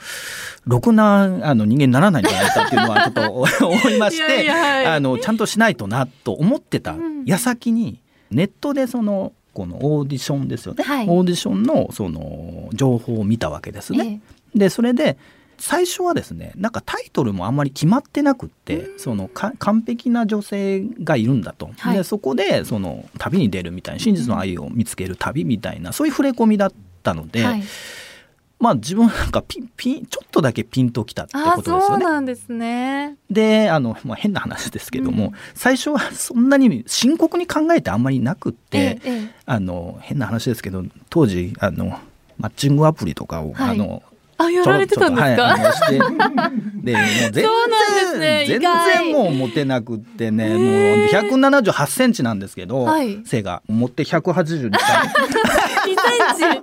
[0.66, 14.22] ろくなあの人間にならないんじゃないかっていうのはちょっと思いましてあのちゃんとしないとなと思ってた矢先にネットでそのこのオーディションですよね、はい、オーディションのその情報を見たわけですね。
[14.54, 14.58] え。
[14.58, 15.18] でそれで
[15.62, 26.72] 最初はですねなんかタイトルもあんまり決まってなくって、その完璧な女性がいるんだと、はい、でそこでその旅に出るみたいな真実の愛を見つける旅みたいなそういう触れ込みだっ
[27.04, 27.44] たので。
[27.44, 27.62] はい。
[28.58, 31.84] まあ自分なんかピンピンちょっとだけピンときたってことですよね。
[31.86, 33.16] そうなんですね。
[33.28, 41.98] であの、まあ、変な話ですけども、うん、最初はそんなに深刻に考えてあんまりなくって、ええ、あの変な話ですけど当時あの
[42.38, 44.02] マッチングアプリとかを、はい、あの
[44.38, 45.42] あやられてたんですか？
[45.42, 45.98] はい、して。
[46.82, 50.58] でもう全然、ね、全然もう持てなくってね、もう
[51.08, 53.62] 178センチなんですけど、はい、背が。
[53.68, 56.62] 持って180に2セン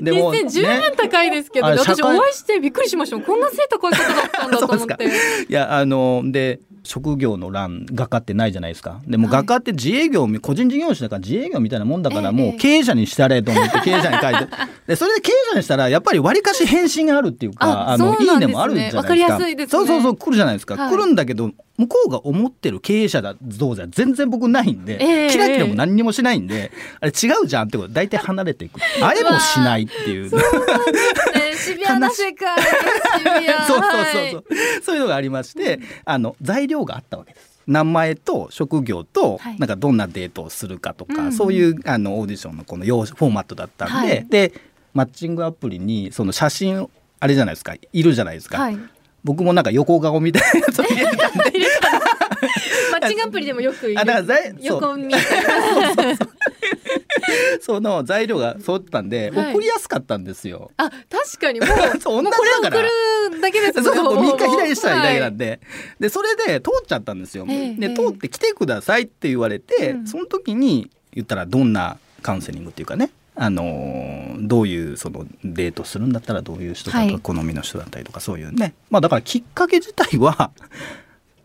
[0.04, 3.18] でも、ね、十分高いですけど、私お会いしてびっくりしました。
[3.18, 5.04] こんな背高い方だったんだと思って。
[5.48, 9.00] いやあので職業の欄画家ってないじゃないですか。
[9.06, 14.48] でも画家って自営業、個人事業主だから自営業みたいなもんだからもう経営者にしたれと思って 経営者に書いて。
[14.86, 19.78] でそれで経営者にしたらやっぱりわりかし返信があるっていうかあのいいねもあるじゃないですか。
[19.78, 28.80] そうそうそう来るじゃないですか、来るんだけど向こうが思ってる経営者だどうじゃ全然僕ないんで、えー、キラキラも何にもしないんで、あれ違うじゃんってこと大体離れていく。
[29.00, 30.30] 会えもしないっていう。
[30.30, 30.40] そう
[31.56, 32.56] シビアな世界
[33.66, 34.44] そうそうそうそう、
[34.82, 37.56] そういうのがありましてあの材料があったわけです。
[37.66, 44.52] 名前と職業と、なんかどんなデートをするかとか、そういうあのオーディションのこのフォーマットだったんで、はい、で
[44.94, 48.78] マッチングアプリにその写真あれじゃないですかいるじゃないですか、はい、
[49.26, 51.42] 僕もなんか横顔みたいなやつを入れてたんで。
[52.92, 55.12] マッチングアプリでもよくあだから横見。
[57.60, 60.70] その材料が揃ったんで、はい、送りやすかったんですよ。
[60.76, 61.58] あ確かに。
[61.58, 61.68] もう
[62.00, 62.76] そう同じだから。
[62.78, 62.82] 送
[63.34, 65.60] るだけですそう右か左したらいいだけなんで、はい、
[66.00, 67.46] でそれで通っちゃったんですよ。
[67.46, 80.50] で通って来てくださいって言われて、うん、その時に言ったらどんなカウンセリングっていうかねあのどういうそのデートするんだったらどういう人とか好みの人だったりとかそういうね、まあだからきっかけ自体は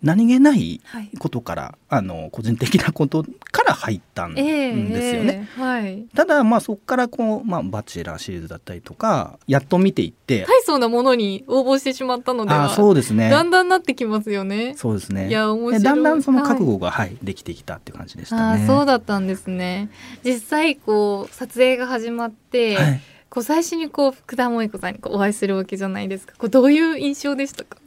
[0.04, 0.82] 何気ない
[1.20, 5.48] ことから、はい、あの個人的なことから入ったんですよね。
[5.58, 13.30] えー、はい、ただまあそこからこう、まあ、バチェラーシリーズだったりとかやっと見ていって大層なものに応募してしまったのではそうですね。
[13.30, 14.74] だんだんなってきますよね。
[14.76, 15.30] そうですね。
[15.30, 15.84] いや面白い。
[15.84, 18.64] だんだんその覚悟が、はい、はい、できてきたって感じでしたね。
[18.64, 19.90] あそうだったんですね。
[20.24, 26.34] 実際こう撮影が始まって、はい、こう最初にこう福田萌子さんにこうお会いするわけじゃないですか。
[26.40, 27.78] こうどういう印象でしたか？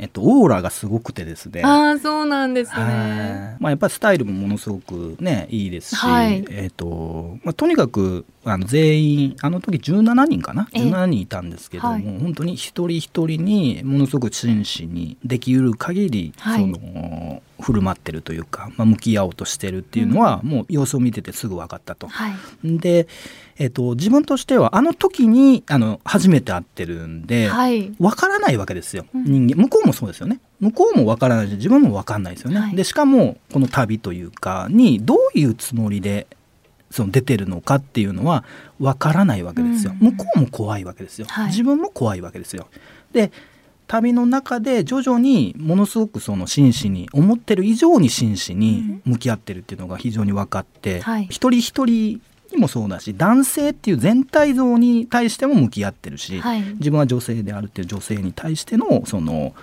[0.00, 1.62] えっと、オーラがすごくてですね。
[1.64, 3.56] ああ、そうなんですね。
[3.60, 22.08] まあ、やっぱりスタイルもものすごくね、いいですし、はい、えっと、まあ、とにかく、あの全員あの時17人かな？17人いたんですけども、はい、本当に一人一人にものすごく真摯にできうる限り、はい、その振る舞ってるというか、まあ、向き合おうとしてるっていうのは、うん、もう様子を見ててすぐ分かったと。
[22.08, 23.06] はい、で、
[23.58, 29.54] えーと、自分としてはあの時にあの初めて会ってるんで、はい、分からないわけですよ人間。
[29.62, 30.40] 向こうもそうですよね。
[30.58, 32.58] 向こうも分からないし自分も分かんないですよね。
[32.58, 36.26] はい、でしかもこの旅というかにどういうつもりで
[36.92, 38.44] その出てるのかっていうのは
[38.78, 39.94] 分からないわけですよ。
[40.00, 41.26] 向こうも怖いわけですよ。
[41.48, 42.68] 自分も怖いわけですよ。
[43.12, 43.32] で
[43.88, 52.20] 旅の中で徐々にものすごくその真摯に思ってる以上に真摯に向き合ってるっていうのが非常に分かって、はい、一人一人
[52.52, 59.54] にもそうだし男性っていう全体像に対しても向き合ってるし、はい、自分は女性であるっていう女性に対してのその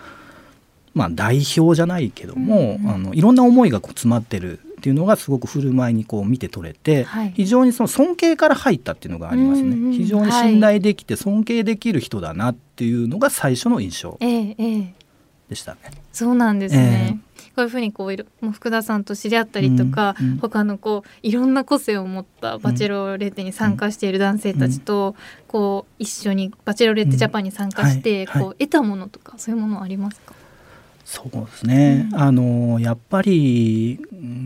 [0.94, 15.80] まあ代表じゃないけども、うんうん、あのいろんな思いがこう詰まってるっていうのがすごく振る舞いにこう見て取れて、はい、非常にその尊敬から入ったっていうのがありますね、うんうん、非常に信頼できて尊敬できる人だなっていうのが最初の印象でしたね。
[15.84, 15.92] ええ。
[15.92, 25.15] え、そうなんですね、えこういうふうにこういるもう福田さんと知り合ったりとか、うんうん、他のこういろんな個性を持ったバチェロレッテに参加している男性たちと、
[25.48, 30.34] こう一緒にバチェロレッテジャパンに参加して、こう得たものとかそういうものありますか？
[31.10, 34.00] そうですね、うん、あのやっぱり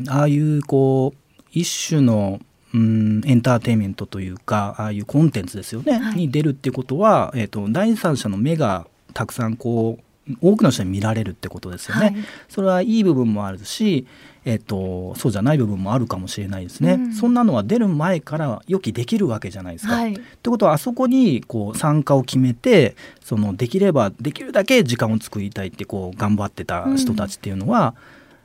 [0.08, 2.39] ああいうこう一種の
[2.73, 10.04] うん、エンターテインメントというかああいうコンテンツですよね、はい、に出るってことは、えーと、第三者の目がたくさんこう
[10.41, 12.01] 多くの人に見られるってことですよね。
[12.01, 12.15] はい、
[12.47, 14.07] それはいい部分もあるし、
[14.45, 19.95] えーと、そうじゃない部分もあるかもしれないですね、うん、そんなのは出る前から予期できるわけじゃないですか。
[19.95, 27.93] はい、ってことはあそこにこう参加を決めてそのできればできるだけ時間を作りたいってこう頑張ってた人たちっていうのは、うん、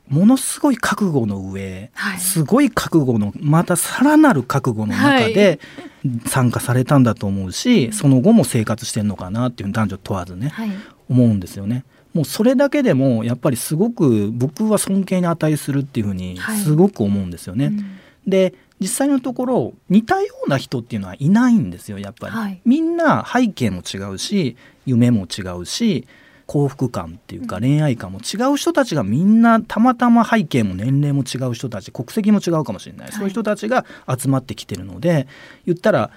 [0.08, 5.60] ものすごい覚悟の上、はい、すごい覚悟のまたさらなる覚悟の中で
[6.26, 10.52] 参加されたんだと思うし、その後も生活してんのかなっていう男女問わずね、
[11.08, 11.84] 思うんですよね。
[12.14, 17.66] もうそれだけでもやっぱりすごく僕は尊敬に値するっていうふうにすごく思うんですよね。
[17.66, 17.86] はいうん、
[18.26, 26.06] で実際のところ似たような人っていうのはいないんですよやっぱり、はい、みんな背景も違うし夢も違うし
[26.48, 35.28] 幸福感っていうか恋愛感も違う人たちがみんなたまたま背景も年齢も違う人たち国籍も違うかもしれない、はい、そういう人たちが集まってきてるので
[35.66, 36.10] 言ったら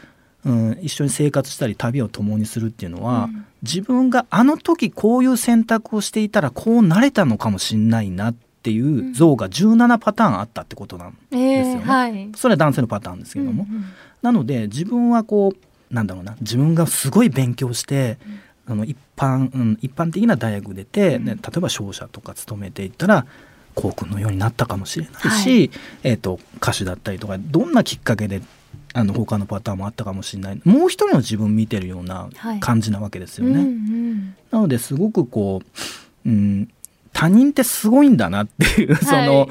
[0.44, 11.58] うん、一緒に生活したり旅を共にするっていうのは、うん、自分があの時こういう選択をしていたらこうなれたのかもしんないなっていう像が17パターンあったってことなんですよね。
[11.60, 13.67] えーはい、それは男性のパターンですけども。
[13.70, 13.86] うんうん、
[14.22, 18.17] なので自分はこうなんだろうな自分がすごい勉強して、
[18.67, 23.26] うん、あの一般、うん、一般的な大学出て、ね、例えば商社とか勤めていったら
[23.76, 25.72] こうくんのようになったかもしれないし、はい、
[26.04, 28.42] えーと歌手だったりとかどんなきっかけで
[28.94, 30.62] あの他のパターンもあったかもしれない。
[30.66, 32.30] もう一人の自分見てるような
[32.60, 33.54] 感じなわけですよね。
[33.54, 35.62] はいうんうん、なのですごくこ
[36.26, 36.70] う、うん、
[37.14, 39.50] 他人ってすごいんだなっていうその、はい、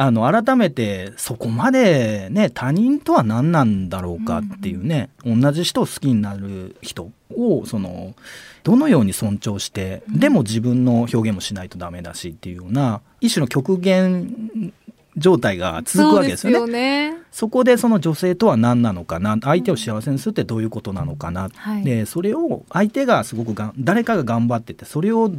[0.00, 8.14] あの改めてそこまでね他人とは何なんだろうかっていうね、うん、同じ人を好きになる人をその
[8.62, 14.72] どのように尊重して、でも自分の表現もしないとダメだしっていうような一種の極限
[15.16, 17.16] 状態が続くわけですよね。
[17.32, 25.32] そ、ね、こでその女性とは何なのかな相手を幸せにするってどういうことなのかな、うんはい、でそれを相手がすごくが誰かが頑張っててそれを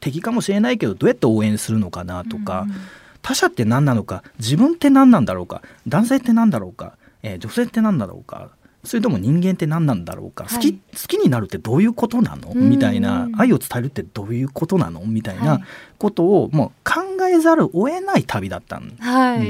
[0.00, 2.74] 敵かもしれないけどどうやって応援するのかなとか、うん、
[3.22, 8.50] 他者って何なのか自分って何なんだろうか男性って何だろうか、えー、女性って何だろうか
[8.84, 12.52] それとも人間って何なんだろうか、はい、好き好きになるってどういうことなの？
[12.52, 15.04] みたいな愛を伝えるってどういうことなの？
[15.04, 15.60] みたいな
[15.98, 18.96] ことをもう考えざるを得ない旅だったん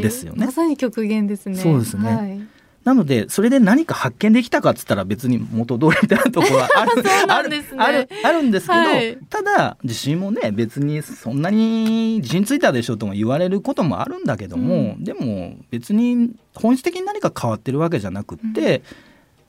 [0.02, 0.40] ですよね。
[0.40, 1.56] はい、まさに極限ですね。
[1.56, 2.46] そうですね。
[2.82, 6.90] はいなのでそれで何か発見できたかっつったら別に元通りみたいなところはある
[7.28, 18.82] あるあるあるんですけど、はい、ただ自信もね別にそんなに自信ついたでしょとも言われることもあるんだけども、うん、でも別に本質的に何か変わってるわけじゃなくって、うん。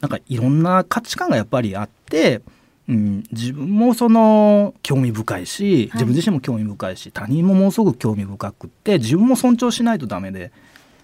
[0.01, 2.41] なんかいろんな価値観がやっぱりあって
[2.89, 10.51] うん、自分もその興味深いし自分自身も興味深いし、他人もものすごく興味深くって自分も尊重しないとダメで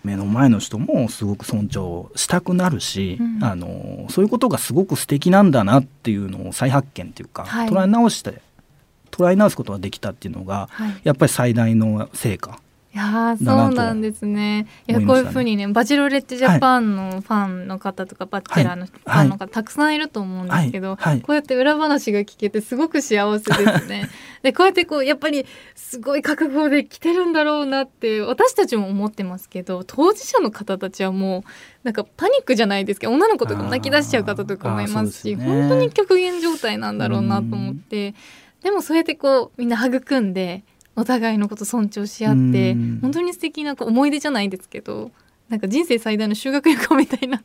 [0.04, 8.42] 目の前の人もすごく尊重したくなるし、うん、あのそういうことがすごく素敵なんだなっていうのを再発見っていうか、はい、捉え直して
[9.12, 12.52] 捉え直すことができたっていうのが、はい、やっぱり最大の成果。
[12.52, 12.69] い
[13.00, 14.68] やそうなんですね。
[14.88, 24.10] いや、こういうふうにねバチロレッテジャパンのファンの方とか、バチェラーのファンの方、たくさんいると思うんですけど、こうやって裏話が聞けてすごく幸せですね。
[24.44, 25.46] でこうやってこうやっぱり
[25.76, 31.44] すごい覚悟で来てるんだろうなって私たちも思ってますけど当事者の方たちはもう
[31.84, 38.14] なんかパニックじゃないですけど女の子とかも泣き出しちゃう方とかもいますし、ね、本当に極限状態なんだろうなと思って。
[38.64, 40.64] でもそうやってこうみんな育んで
[41.00, 45.12] お互いのこと尊重し合って本当に素敵な思い出じゃないですけど
[45.50, 47.42] なんか人生最大の修学旅行みたいな。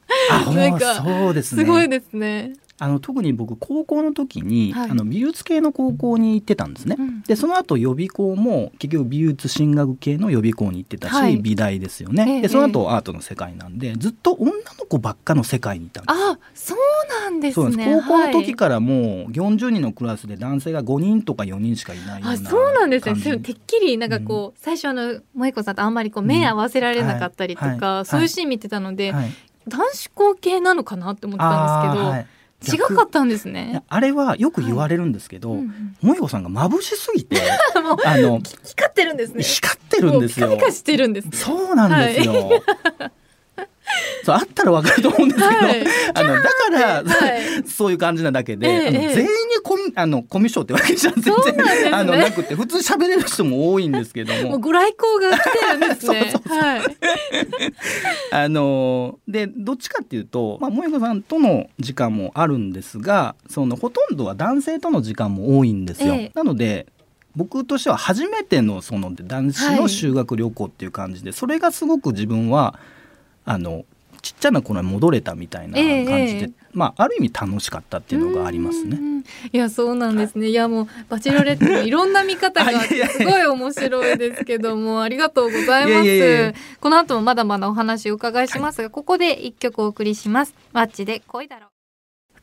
[0.55, 2.53] なんかそうです、ね、すごいですね。
[2.79, 6.97] あの特に僕高校の時に、はい、あの美術系の高校に行ってたんですね。
[6.99, 12.43] うん、でその後予備校も結局美術進学系の予備校に行ってたし、はい、美大ですよね。
[12.43, 16.17] でその後アートの世界なんでずっと女の子ばっかの世界にいたんです。
[16.17, 16.79] あそう
[17.23, 18.03] なんですね。
[18.03, 18.97] 高校の時からもう
[19.31, 23.39] 40人のクラスで男性が5人とか4人しかいないようなあそうなんですね。
[23.39, 29.15] てっきりなんかこう、うん、最初あの萌子さんとあんまりこう目合わせられなかったりとか、うんはい、そういうシーン見てたので、
[29.69, 32.35] 男子校系なのかなって思ったんですけど。
[32.73, 33.83] 違かったんですね。
[33.89, 36.19] あれはよく言われるんですけど、はいうん。
[36.21, 37.37] うん、さんが眩しすぎて
[38.05, 39.43] あの光ってるんですね。
[39.43, 40.49] 光ってるんですよ。
[40.49, 42.57] ピカピカしてるんです、そうなんですよ、は
[43.07, 43.13] い
[44.25, 49.27] そうあったらわかると思うんですけど、はい、あのだから、はい、 そういう感じなだけで、えー、全員に
[49.63, 54.53] コミあのコミュ障ってわけじゃ全然、ね、あのなくて普通喋れる人も多いんですけども。
[54.53, 56.33] もご来光が来てるんですね。
[56.49, 56.83] はい。
[58.33, 66.15] あのでどっちかっていうと、まあ萌子さんとの時間もあるんですが、そのほとんどは男性との時間も多いんですよ。
[66.15, 66.87] えー、なので。
[67.37, 72.79] 僕としては初めてのその男子の修学旅行っていう感じで、それがすごく自分は
[73.45, 73.85] あの
[74.25, 78.99] ちっちゃな頃に戻れたみたいな感じで、えー、まあある意味楽しかったっていうのがありますね。
[79.53, 80.49] いやそうなんですね。
[80.49, 86.55] いやもうバチロレットのいろんな見方が すごい面白いですけどもありがとうございます。
[86.81, 90.55] この後もまだまだお話を伺いしますが、はい、ここで一曲お送りします。
[90.73, 91.74] マッチで恋だろう。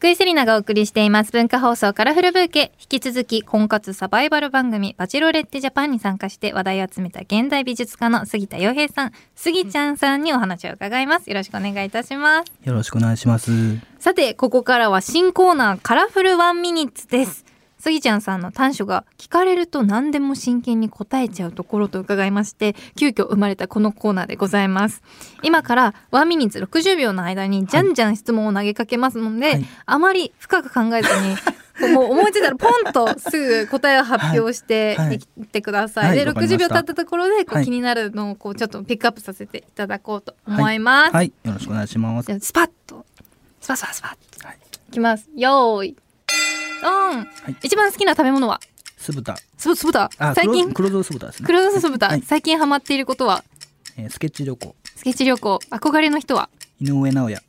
[0.01, 2.71] 福井セリナがお送りしています文化放送カラフルブーケ。
[2.79, 11.29] 引き続き婚活サバイバル番組バチロレッテジャパンに参加して話題を集めた現代美術家の杉田洋平さん杉ちゃんさんにお話を伺います。
[11.29, 12.51] よろしくお願いいたします。
[12.67, 13.51] よろしくお願いします。
[13.99, 17.45] さてここからは新コーナーカラフルワンミニッツです
[17.81, 25.01] スギちゃんさんの短所が聞かれると何でも真剣に答えちゃうところと伺いまして急遽生まれたこのコーナーでございます。
[25.41, 31.09] 今からワンミニッツ60秒の間にじゃんじゃん質問を投げかけますので、はい、あまり深く考えず
[31.81, 35.15] に もう思いついたらポンとすぐ答えを発表してい。
[35.43, 36.09] ってください。
[36.09, 36.17] はい。
[36.17, 41.15] はい、で60秒経ったところでこう気になるのをこうちょっとピックアップさせていただこうと思います。
[41.15, 42.39] はい、よろしくお願いします。
[42.39, 43.03] スパッと。
[43.59, 44.57] スパスパスパッ、はい、
[44.89, 45.29] いきます。
[45.35, 45.97] よーい
[46.81, 48.59] うん、はい、一番好きな食べ物は？
[48.97, 49.35] 酢豚。
[49.57, 50.09] 酢酢豚？
[50.35, 50.71] 最近？
[50.73, 51.45] 黒酢酢豚ですね。
[51.47, 53.43] 黒酢酢豚、はい、最近ハマっていることは、
[53.97, 54.75] えー、スケッチ旅行。
[54.95, 55.59] スケッチ旅行。
[55.69, 56.49] 憧れの人は？
[56.79, 57.41] 井上尚弥。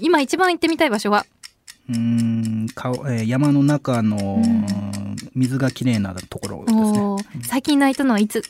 [0.00, 1.26] 今一番行ってみたい場所は？
[1.88, 4.42] うんか、えー、山の中の
[5.34, 7.46] 水がきれいなところですね。
[7.46, 8.42] 最近泣いたのはいつ？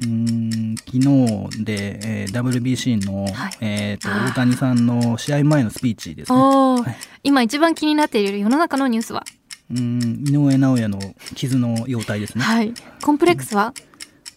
[0.00, 9.24] うん昨日で、えー、WBC の、はい、えーと、大谷さんの試合前のスピーチですね、はい、今一番気になっている世の中のニュースは？
[9.70, 10.98] うん井上尚弥の
[11.34, 12.72] 傷の容態ですね、はい、
[13.02, 13.74] コンプレックスは？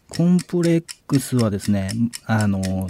[0.09, 1.91] コンプレックスはですね
[2.25, 2.87] あの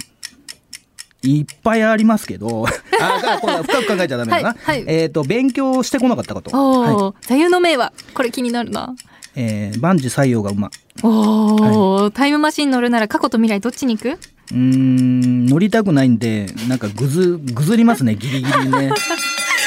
[1.24, 2.66] いっぱいありますけど、
[3.00, 4.50] あ、これ深く考えちゃダメだな。
[4.50, 6.50] はいはい、えっ、ー、と、勉強してこなかったこと。
[6.50, 8.96] はい、座右の銘は、これ気になるな。
[9.36, 10.70] えー、万事採用が馬。
[11.04, 14.20] おお、はい、タイムマシン乗るなら過去と未来どっちに行く？
[14.54, 18.92] うん乗りたくないんでなんかぐずぐずりますねギリギリね。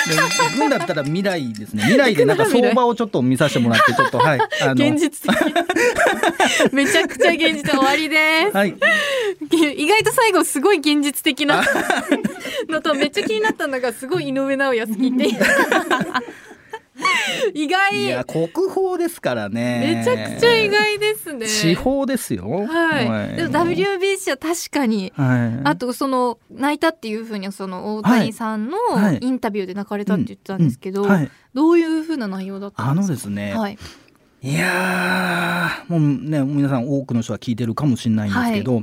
[0.06, 1.82] で行くんだったら未来ですね。
[1.84, 4.72] 未来でなんか相場をちょっと見させてもらってちょっとはいあの。
[4.74, 8.76] 現実的めちゃくちゃ現実終わりです、はい、
[9.50, 11.64] 意外と最後すごい現実的な。
[12.68, 15.38] のとめっちゃ気になったのがすごい井上尚弥好きって
[17.54, 18.04] 意外。
[18.04, 19.94] いや国宝ですからね。
[19.96, 21.46] めちゃくちゃ意外ですね。
[21.46, 22.48] 地方ですよ。
[22.66, 28.76] はい、はい、でも WBC は確かに、はい、あとその泣いたっていうふうにその大谷さんの
[29.20, 33.06] インタビューで泣かれたって言ってたんですけど、はい、どういうふうな内容だったんですか？
[33.06, 33.78] あのですね、はい。
[34.42, 38.82] いやもうね皆さん多くの人は聞いてるかもしれないんですけど、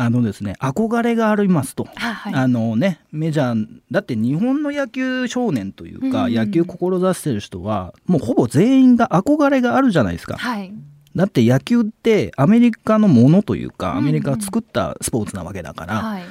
[0.00, 10.36] あのですね憧れがありますと、はい、あのねメジャーだって日本の野球少年というか、うん、野球志してる人はもうほぼ全員が憧れがあるじゃないですか。
[10.36, 10.72] はい、
[11.16, 16.22] だって野球ってアメリカのものというかアメリカが作ったスポーツなわけだから、うんうん、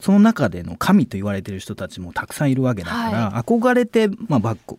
[0.00, 4.76] その中での神と言われてる人たちもたくさんいるわけだから、はい、憧れて、まあ、バック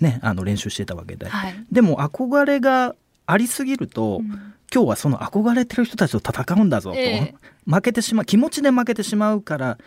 [0.00, 2.96] ね、あの練習してたわけで、はい、でも憧れが
[3.32, 4.26] ありすぎると、うん、
[4.72, 9.78] 今日はその憧れてる人たちと戦うんだぞと、えー、負けてしまう気持ちで負けてしまうから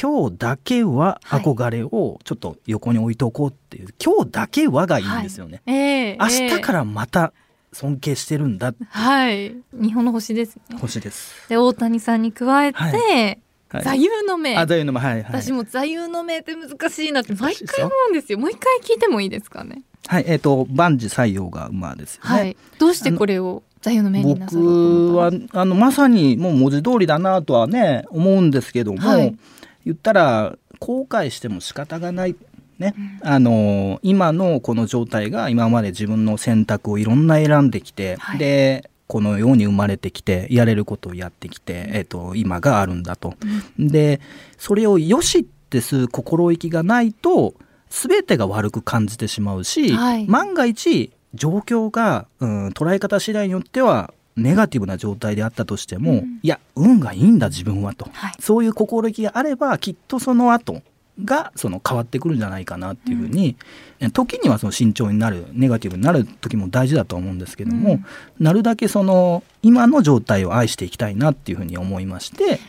[0.00, 5.76] 今日だけは憧れをちょっと横に置いておこうっていう、はい、今日だけはがいいんですよね、はい。
[5.76, 7.32] えー、明日からまた
[7.72, 9.54] 尊敬してるんだはい。
[9.72, 11.48] 日本の星です、ね、星です。
[11.48, 13.84] で大谷さんに加えて、はい。
[13.84, 15.00] 座右の銘、あ座右の銘。
[15.00, 18.38] はい、はい、私も座右の銘って難しいなって毎回思うんですよ。
[18.38, 29.36] もう一回聞いてもいいですかねはいえっ、ー、と万事採用が馬ですよね、はい、どうしてこれを座右の銘になさ僕はあのまさにもう文字通りだなとはね思うんですけども、はい、
[29.84, 32.34] 言ったら後悔しても仕方がない。
[32.80, 43.34] ね、うん、あの今のこの状態が今まで自分の選択をいろんな選んできて、はい、でこのように生まれてきてやれることをやってきて、えーと、今があるんだと。
[43.78, 44.20] で
[44.56, 47.54] それをよしってする心意気がないと
[47.90, 60.82] 全てが悪く感じてしまうし、はい、万が一状況が、うん、捉え方次第によってはネガティブな状態であったとしても、うん、いや運がいいんだ自分はと、はい、そういう心意気があればきっとその後
[61.24, 63.56] がその変わってくるんじゃないかなっていうふうに、
[64.00, 68.04] うん、時にはその慎重になるネガティブになる時も大事だと思うんですけども、うん、
[68.38, 72.60] なるだけその今の状態を愛していきたいなっていうふうに思いまして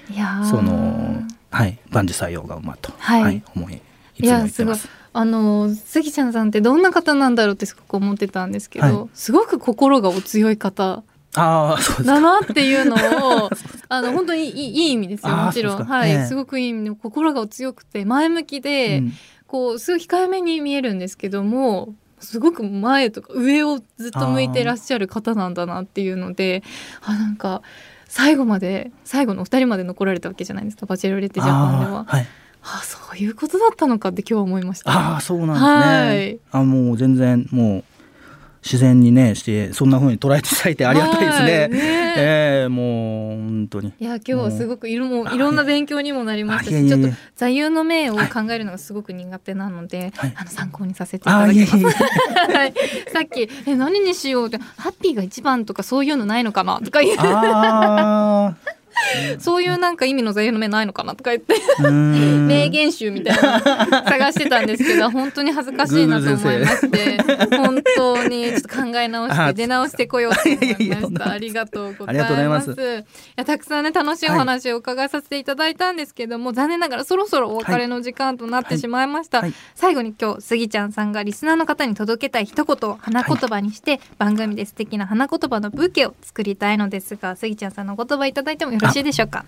[0.49, 3.81] そのはい万事採用が馬と、はい、はい、思い
[4.17, 5.00] いつも言ってます。
[5.13, 11.03] あの杉ちゃんさんってどんな方なんだろうってすごく思ってたんですけど、はい、すごく心がお強い方
[11.35, 13.49] あそうだなっていうのを
[13.89, 15.83] あの本当にいいいい意味ですよもちろん。
[15.83, 19.13] はい、すごくいい意味で心が強くて前向きで、うん、
[19.47, 26.63] こうすごい控えめに見えるんですけどもすごく前とか上をずっと向いてらっしゃる方なんだなっていうので
[27.01, 27.61] あなんか
[28.07, 32.05] 最後まで最後のお二人まで残られたわけじゃないですかバチェロレッテジャパンでは。
[32.05, 32.27] はい
[32.63, 35.15] あそういうことだったのかって今日思いました。
[35.15, 36.59] あそうなんですね。
[36.59, 37.83] はい、あもう全然もう
[38.63, 41.67] 自然にねしてそんな風に捉えていただいてありがたいですね。
[41.67, 43.93] ねえー、もう本当に。
[43.99, 51.75] いや今日はすごくいろもいろんな勉強にもなりましたし、ちょっと座右の銘を考えるのがすごく苦手なので、はい、あの参考にさせていただきます。
[52.53, 52.73] はい、
[53.11, 58.71] さっきえ何にしようってハッピーが一番とかそういうのないのかなとか言う。
[59.39, 61.55] そういうなんか意味の座右の銘ないのかなとか言って。
[61.89, 67.17] 名言集みたいな探してたんですけど 本当に恥ずかしいなと思いまして
[67.57, 72.71] 本当にちょっと考え直して出直してこようと思いましたありがとうございます。
[72.71, 73.03] い
[73.35, 79.49] やたくさんね楽しいお話を伺いさせていただいたんですけども、はい、残念ながらそろそろお別れの時間となってしまいました、はい。
[79.49, 89.45] はい、最後に今日スギちゃんさんがリスナーの方に届けたい一言を花言葉にして、番組で素敵な花言葉のブーケを作りたいのですがスギちゃんさんの言葉いただいてもよろしいでしょうか？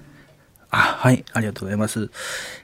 [0.72, 2.10] あはいありがとうございます。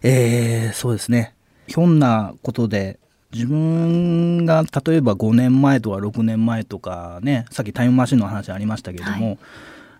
[0.02, 1.36] えー、そうですね。
[1.68, 3.00] ひょんなことで
[3.32, 9.40] 自分が例えば5年前とか6年前とかねさっきタイムマシンの話ありましたけども、はい、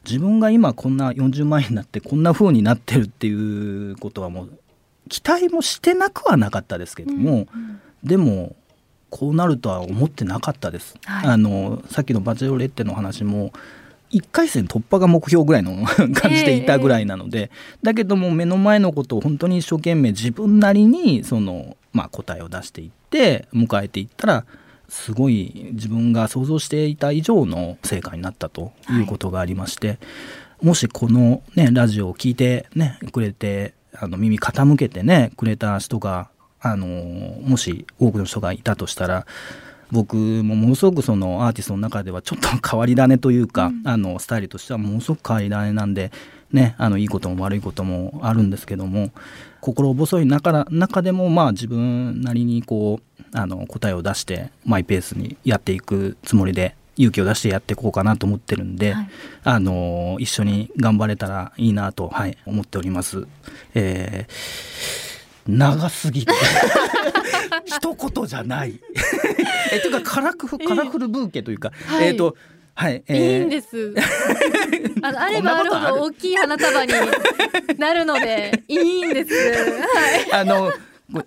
[0.06, 4.60] 自分が今こんな40万円になってこんな風になってるっていうことはもう
[5.10, 7.48] 期待もしてなくはなかったですけども、うんうん、
[8.04, 8.56] でも
[9.12, 10.96] こうなるとは思ってなかったです。
[11.06, 13.52] はい、あのさっきのバチェロレッテの話も
[14.12, 17.50] 1回戦突破が目標ぐらいの 感じでいたぐらいなので、えー、
[17.84, 24.46] だけども目の前のことを本当に一生懸命自分なりにその、まあ、答えを出していって迎えていったら
[24.88, 29.94] すごい自分が想像していた以上の成果になったということがありまして、は
[30.64, 36.30] い、もしこの、ね、ラジオを聞いて、ね、くれてあの耳傾けてねくれた人が
[36.62, 39.26] あのもし多くの人がいたとしたら
[39.92, 46.12] 僕もものすごくそのアーティストの中ではちょっと変わり種というか、うん、あのスタイルとしてはものすごく変わり種なんで、
[46.52, 49.12] ね、あのいいことも悪いこともあるんですけども
[49.62, 59.10] 心細い中中でもまあ自分なりにこうあの答えを出してマイペースにやっていくつもりで勇気を出してやっていこうかなと思ってるんで、はい、
[59.44, 63.26] あの一緒に頑張れたらいいなと、はい、思っております。
[63.74, 66.34] えー、長すぎて
[67.66, 68.80] 一言じゃない
[69.72, 72.36] えというかカラフカラフルブーケというか、はい、えっ、ー、と
[72.76, 73.94] はい、えー、いいんです。
[75.04, 75.70] あのあればある？
[75.70, 76.94] ほど大きい花束に
[77.78, 79.34] なるのでいいんです。
[79.34, 80.32] はい。
[80.32, 80.72] あの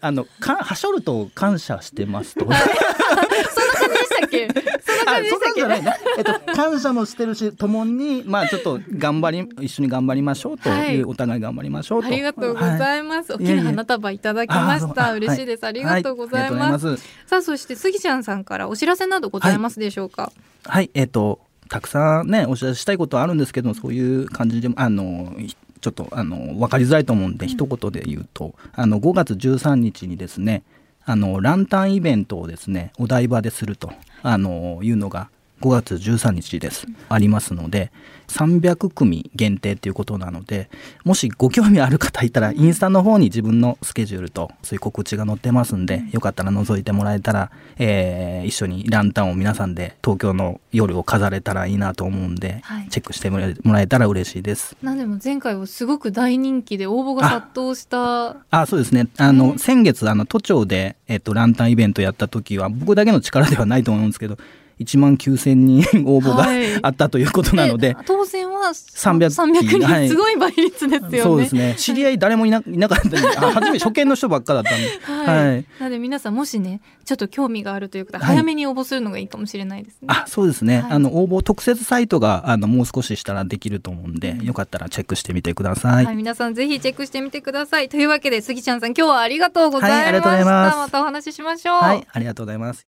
[0.01, 2.47] あのかはしょると感謝してますと。
[2.47, 2.61] はい、
[3.51, 4.49] そんな感じでしたっけ？
[4.81, 6.19] そんな感じでしたっけ？
[6.19, 12.09] えっと、感謝もしてるし共にまあちょっと頑張り一緒に頑張りましょうという、はい、お互い頑張りましょうと。
[12.09, 15.13] ありがとうございます、はい、大きな花束いただきました。
[15.15, 20.33] 嬉しいです、ありがとうございます、さあそして杉ちゃんさんからお知らせなどございますでしょうか？
[20.65, 25.35] はい、えっ、とたくさんねお知らせしたいことはあるんですけどそういう感じであの
[25.83, 30.63] ちょっとあの分かりづらいと思うんで、うん、一言で言うとあの5月13日にですね
[31.05, 35.29] あのランタンイベントをですねお台場でするとあのいうのが
[35.63, 37.93] 5月13日です、ありますので
[38.27, 40.69] 300組限定ということなので
[41.05, 54.77] もしご興味ある方いたらインスタの方に自分のスケジュールとそういう告知が載ってますんでよかったら覗いてもらえたら、えー、一緒にランタンを皆さんで東京の夜を飾れたらいいなと思うんで、はい、チェックしてもらえたら嬉しいです。
[54.83, 58.37] なんでも前回はすごく大人気で応募が殺到した。
[58.51, 59.09] あそうですね。
[59.19, 64.39] あの、先月あの都庁で、えっと、ランタンイベントやった時は僕だけの力ではないと思うんですけど
[64.83, 71.21] 1万9000人応募が、はい、 あったということなので当選は300 300人、はい、すごい倍率ですよね。
[71.21, 71.75] そうですね。
[71.79, 87.89] 知り合い誰もいな,、い、なかったんで初め初見の人ばっかだったんで、 はい、はい、なので皆さんもしねちょっと興味があるという方早めに応募するのがいいかもしれないですね、あそうですね、あの応募特設サイトがあのもう少ししたらできると思うんで、よかったらチェックしてみてください、はい、皆さんぜひチェックしてみてください。
[87.89, 91.81] というわけで杉ちゃんさん今日はありがとうございました、またお話ししましょう。
[91.81, 92.81] はいありがとうございます